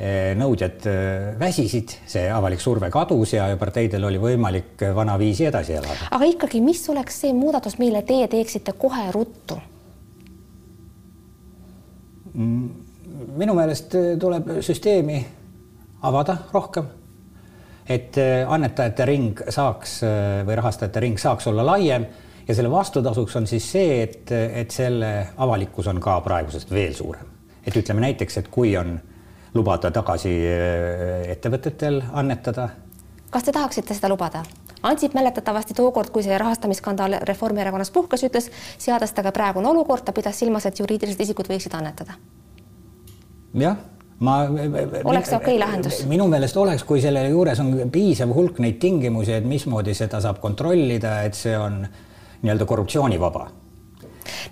eh, 0.00 0.30
nõudjad 0.40 0.86
eh, 0.88 1.26
väsisid, 1.40 1.96
see 2.08 2.28
avalik 2.32 2.62
surve 2.64 2.90
kadus 2.92 3.34
ja 3.36 3.48
parteidel 3.60 4.06
oli 4.08 4.20
võimalik 4.22 4.86
vanaviisi 4.96 5.48
edasi 5.50 5.76
elada. 5.76 6.08
aga 6.16 6.30
ikkagi, 6.32 6.62
mis 6.64 6.86
oleks 6.92 7.20
see 7.26 7.34
muudatus, 7.36 7.76
mille 7.82 8.02
teie 8.08 8.28
teeksite 8.32 8.76
kohe 8.80 9.10
ruttu? 9.12 9.58
Mm, 12.30 12.70
minu 13.36 13.58
meelest 13.58 13.98
tuleb 14.22 14.56
süsteemi 14.64 15.20
avada 16.08 16.38
rohkem, 16.54 16.88
et 17.90 18.16
annetajate 18.48 19.04
ring 19.04 19.40
saaks 19.50 19.98
või 20.46 20.56
rahastajate 20.56 21.00
ring 21.02 21.18
saaks 21.20 21.50
olla 21.50 21.66
laiem 21.66 22.06
ja 22.50 22.54
selle 22.54 22.70
vastutasuks 22.70 23.36
on 23.36 23.46
siis 23.46 23.66
see, 23.72 24.02
et, 24.02 24.32
et 24.32 24.70
selle 24.74 25.10
avalikkus 25.38 25.86
on 25.90 26.00
ka 26.02 26.16
praegusest 26.24 26.70
veel 26.74 26.94
suurem. 26.98 27.28
et 27.66 27.76
ütleme 27.76 28.00
näiteks, 28.00 28.38
et 28.40 28.48
kui 28.48 28.72
on 28.76 28.96
lubada 29.54 29.90
tagasi 29.90 30.32
äh, 30.48 31.30
ettevõtetel 31.30 32.00
annetada. 32.12 32.68
kas 33.30 33.46
te 33.46 33.54
tahaksite 33.54 33.94
seda 33.94 34.10
lubada? 34.10 34.42
Ansip 34.82 35.14
mäletatavasti 35.14 35.74
tookord, 35.76 36.10
kui 36.10 36.24
see 36.24 36.38
rahastamisskandaal 36.40 37.18
Reformierakonnas 37.28 37.90
puhkes, 37.92 38.24
ütles, 38.24 38.48
seadestage 38.80 39.30
praegune 39.36 39.68
olukord, 39.68 40.02
ta 40.04 40.12
pidas 40.16 40.38
silmas, 40.40 40.66
et 40.66 40.80
juriidilised 40.80 41.20
isikud 41.20 41.52
võiksid 41.52 41.76
annetada. 41.76 42.18
jah 43.54 43.76
ma. 44.18 44.36
oleks 45.04 45.32
okei 45.32 45.54
okay 45.54 45.58
lahendus? 45.58 46.04
minu 46.08 46.26
meelest 46.28 46.56
oleks, 46.56 46.84
kui 46.84 47.02
selle 47.04 47.28
juures 47.28 47.60
on 47.62 47.90
piisav 47.92 48.34
hulk 48.34 48.58
neid 48.58 48.80
tingimusi, 48.82 49.38
et 49.38 49.46
mismoodi 49.46 49.94
seda 49.94 50.20
saab 50.20 50.40
kontrollida, 50.42 51.20
et 51.28 51.38
see 51.38 51.56
on 51.58 51.84
nii-öelda 52.42 52.66
korruptsioonivaba. 52.68 53.48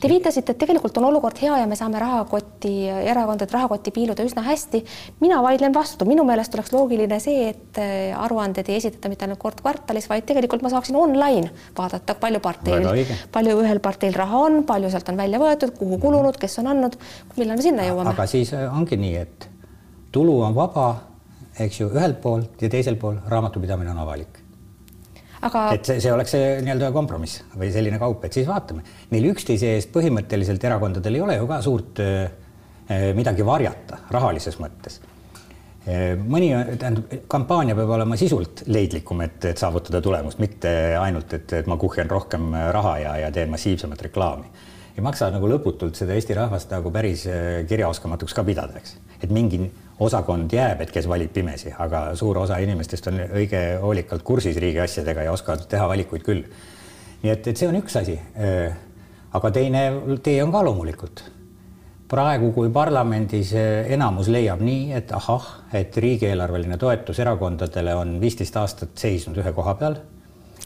Te 0.00 0.08
viitasite, 0.10 0.54
et 0.54 0.58
tegelikult 0.60 0.96
on 1.00 1.08
olukord 1.08 1.38
hea 1.42 1.56
ja 1.60 1.66
me 1.68 1.76
saame 1.78 2.00
rahakotti, 2.02 2.72
erakondade 2.88 3.52
rahakotti 3.54 3.92
piiluda 3.94 4.24
üsna 4.26 4.42
hästi. 4.46 4.82
mina 5.20 5.40
vaidlen 5.42 5.74
vastu, 5.74 6.06
minu 6.08 6.24
meelest 6.28 6.54
oleks 6.54 6.72
loogiline 6.72 7.18
see, 7.22 7.48
et 7.52 7.80
äh, 7.82 8.14
aruanded 8.18 8.68
ei 8.68 8.78
esitata 8.78 9.10
mitte 9.10 9.26
ainult 9.26 9.40
kord 9.42 9.60
kvartalis, 9.62 10.08
vaid 10.10 10.26
tegelikult 10.28 10.62
ma 10.62 10.72
saaksin 10.72 10.96
online 10.96 11.50
vaadata, 11.78 12.14
palju 12.20 12.40
parteil, 12.44 12.88
palju 13.34 13.58
ühel 13.62 13.82
parteil 13.84 14.16
raha 14.16 14.42
on, 14.48 14.62
palju 14.68 14.90
sealt 14.92 15.12
on 15.12 15.20
välja 15.20 15.42
võetud, 15.42 15.76
kuhu 15.78 16.00
kulunud, 16.02 16.38
kes 16.40 16.58
on 16.62 16.72
andnud, 16.74 16.98
millal 17.36 17.58
me 17.58 17.68
sinna 17.68 17.86
jõuame. 17.88 18.14
aga 18.14 18.26
siis 18.30 18.54
äh, 18.56 18.66
ongi 18.72 18.98
nii, 19.00 19.14
et 19.22 19.48
tulu 20.12 20.40
on 20.46 20.56
vaba, 20.56 20.90
eks 21.58 21.82
ju, 21.82 21.92
ühelt 21.94 22.22
poolt 22.22 22.62
ja 22.62 22.70
teiselt 22.72 23.00
pool 23.02 23.18
raamatupidamine 23.26 23.94
on 23.94 24.06
avalik 24.06 24.47
aga. 25.46 25.64
et 25.76 25.88
see, 25.88 26.00
see 26.02 26.12
oleks 26.12 26.34
see 26.34 26.48
nii-öelda 26.64 26.90
kompromiss 26.94 27.42
või 27.58 27.70
selline 27.74 28.00
kaup, 28.00 28.24
et 28.26 28.38
siis 28.38 28.48
vaatame, 28.48 28.84
neil 29.12 29.28
üksteise 29.32 29.74
eest 29.76 29.92
põhimõtteliselt 29.94 30.64
erakondadel 30.64 31.18
ei 31.18 31.24
ole 31.24 31.38
ju 31.38 31.48
ka 31.50 31.60
suurt 31.64 32.02
äh, 32.04 32.26
midagi 33.16 33.46
varjata 33.46 34.02
rahalises 34.14 34.58
mõttes 34.62 35.00
äh, 35.86 36.14
mõni, 36.18 36.50
tähendab, 36.80 37.18
kampaania 37.30 37.76
peab 37.78 37.94
olema 37.98 38.18
sisult 38.20 38.64
leidlikum, 38.70 39.22
et, 39.26 39.50
et 39.52 39.60
saavutada 39.60 40.02
tulemust, 40.04 40.42
mitte 40.42 40.72
ainult, 41.00 41.36
et, 41.38 41.58
et 41.62 41.70
ma 41.70 41.78
kuhjan 41.80 42.10
rohkem 42.10 42.50
raha 42.74 42.96
ja, 43.04 43.18
ja 43.24 43.34
teen 43.34 43.52
massiivsemat 43.54 44.08
reklaami. 44.08 44.50
ei 44.96 45.04
maksa 45.04 45.30
nagu 45.34 45.50
lõputult 45.50 45.98
seda 45.98 46.16
Eesti 46.18 46.34
rahvast 46.38 46.72
nagu 46.74 46.90
päris 46.94 47.28
kirjaoskamatuks 47.68 48.34
ka 48.34 48.46
pidada, 48.46 48.80
eks, 48.82 48.96
et 49.22 49.30
mingi 49.30 49.68
osakond 50.00 50.52
jääb, 50.52 50.82
et 50.82 50.90
kes 50.94 51.08
valib 51.10 51.32
pimesi, 51.34 51.72
aga 51.78 52.12
suur 52.18 52.38
osa 52.44 52.58
inimestest 52.62 53.10
on 53.10 53.22
õige 53.26 53.62
hoolikalt 53.82 54.22
kursis 54.26 54.58
riigi 54.62 54.80
asjadega 54.82 55.26
ja 55.26 55.32
oskavad 55.32 55.66
teha 55.70 55.88
valikuid 55.90 56.26
küll. 56.26 56.44
nii 57.22 57.32
et, 57.32 57.48
et 57.50 57.56
see 57.56 57.68
on 57.68 57.80
üks 57.80 57.98
asi. 57.98 58.14
Äh, 58.38 58.76
aga 59.34 59.50
teine 59.50 59.82
tee 60.22 60.42
on 60.42 60.52
ka 60.54 60.62
loomulikult. 60.64 61.24
praegu, 62.08 62.52
kui 62.52 62.70
parlamendis 62.72 63.52
äh, 63.54 63.90
enamus 63.96 64.30
leiab 64.32 64.62
nii, 64.64 64.92
et 65.00 65.12
ahah, 65.12 65.50
et 65.72 65.96
riigieelarveline 65.96 66.78
toetus 66.78 67.18
erakondadele 67.18 67.94
on 67.94 68.20
viisteist 68.20 68.56
aastat 68.56 68.94
seisnud 68.94 69.36
ühe 69.36 69.52
koha 69.52 69.74
peal. 69.74 69.98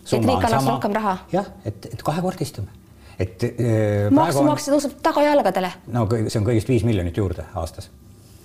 et 0.05 0.13
riik 0.13 0.45
annaks 0.45 0.69
rohkem 0.69 0.93
raha? 1.01 1.17
jah, 1.33 1.49
et, 1.65 1.89
et 1.93 2.03
kahekordistame 2.03 2.83
et 3.19 3.45
äh, 3.45 4.13
maksumaksja 4.13 4.77
tõuseb 4.77 5.01
tagajalgadele. 5.03 5.73
no 5.93 6.07
see 6.13 6.39
on 6.39 6.47
kõigest 6.47 6.69
viis 6.69 6.85
miljonit 6.85 7.17
juurde 7.17 7.49
aastas 7.55 7.89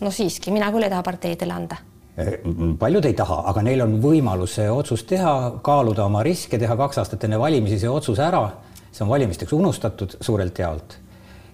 no 0.01 0.11
siiski, 0.13 0.51
mina 0.55 0.71
küll 0.73 0.87
ei 0.87 0.93
taha 0.93 1.05
parteidele 1.05 1.53
anda 1.53 1.79
eh, 2.17 2.37
paljud 2.79 3.05
ei 3.09 3.17
taha, 3.17 3.41
aga 3.51 3.63
neil 3.65 3.83
on 3.85 3.97
võimalus 4.03 4.57
see 4.59 4.69
otsus 4.71 5.05
teha, 5.09 5.33
kaaluda 5.65 6.05
oma 6.05 6.23
riske, 6.25 6.59
teha 6.59 6.77
kaks 6.79 7.03
aastat 7.03 7.27
enne 7.27 7.39
valimisi 7.41 7.79
see 7.81 7.91
otsus 7.91 8.19
ära. 8.23 8.45
see 8.91 9.05
on 9.05 9.11
valimisteks 9.11 9.53
unustatud 9.53 10.17
suurelt 10.21 10.59
jaolt. 10.59 10.97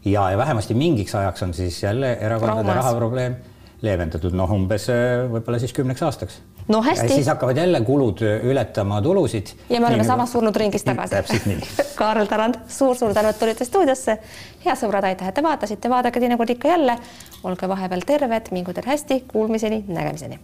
ja, 0.05 0.29
ja 0.31 0.37
vähemasti 0.37 0.73
mingiks 0.73 1.15
ajaks 1.15 1.43
on 1.43 1.53
siis 1.53 1.83
jälle 1.83 2.17
erakondade 2.19 2.73
rahaprobleem 2.73 3.35
leevendatud, 3.81 4.33
noh, 4.33 4.51
umbes 4.51 4.89
eh, 4.89 5.23
võib-olla 5.29 5.59
siis 5.59 5.73
kümneks 5.73 6.03
aastaks 6.03 6.41
no 6.67 6.81
hästi. 6.81 7.07
siis 7.13 7.27
hakkavad 7.27 7.57
jälle 7.57 7.81
kulud 7.81 8.21
ületama 8.43 9.01
tulusid. 9.01 9.47
ja 9.69 9.81
me 9.81 9.87
oleme 9.87 10.03
samas 10.03 10.31
surnud 10.31 10.55
ringis 10.55 10.83
tagasi. 10.83 11.15
täpselt 11.15 11.45
nii 11.45 11.59
Kaarel 11.99 12.25
Tarand 12.25 12.55
suur,, 12.55 12.95
suur-suur 12.95 13.13
tänu, 13.13 13.29
et 13.29 13.39
tulite 13.39 13.65
stuudiosse. 13.65 14.17
head 14.65 14.79
sõbrad, 14.79 15.05
aitäh, 15.05 15.27
et 15.27 15.35
te 15.35 15.43
vaatasite, 15.43 15.89
vaadake 15.89 16.19
teinekord 16.19 16.49
ikka 16.49 16.67
jälle. 16.67 16.97
olge 17.43 17.69
vahepeal 17.69 18.07
terved, 18.07 18.51
mingu 18.51 18.73
teil 18.73 18.87
hästi, 18.87 19.23
kuulmiseni, 19.27 19.83
nägemiseni 19.87 20.39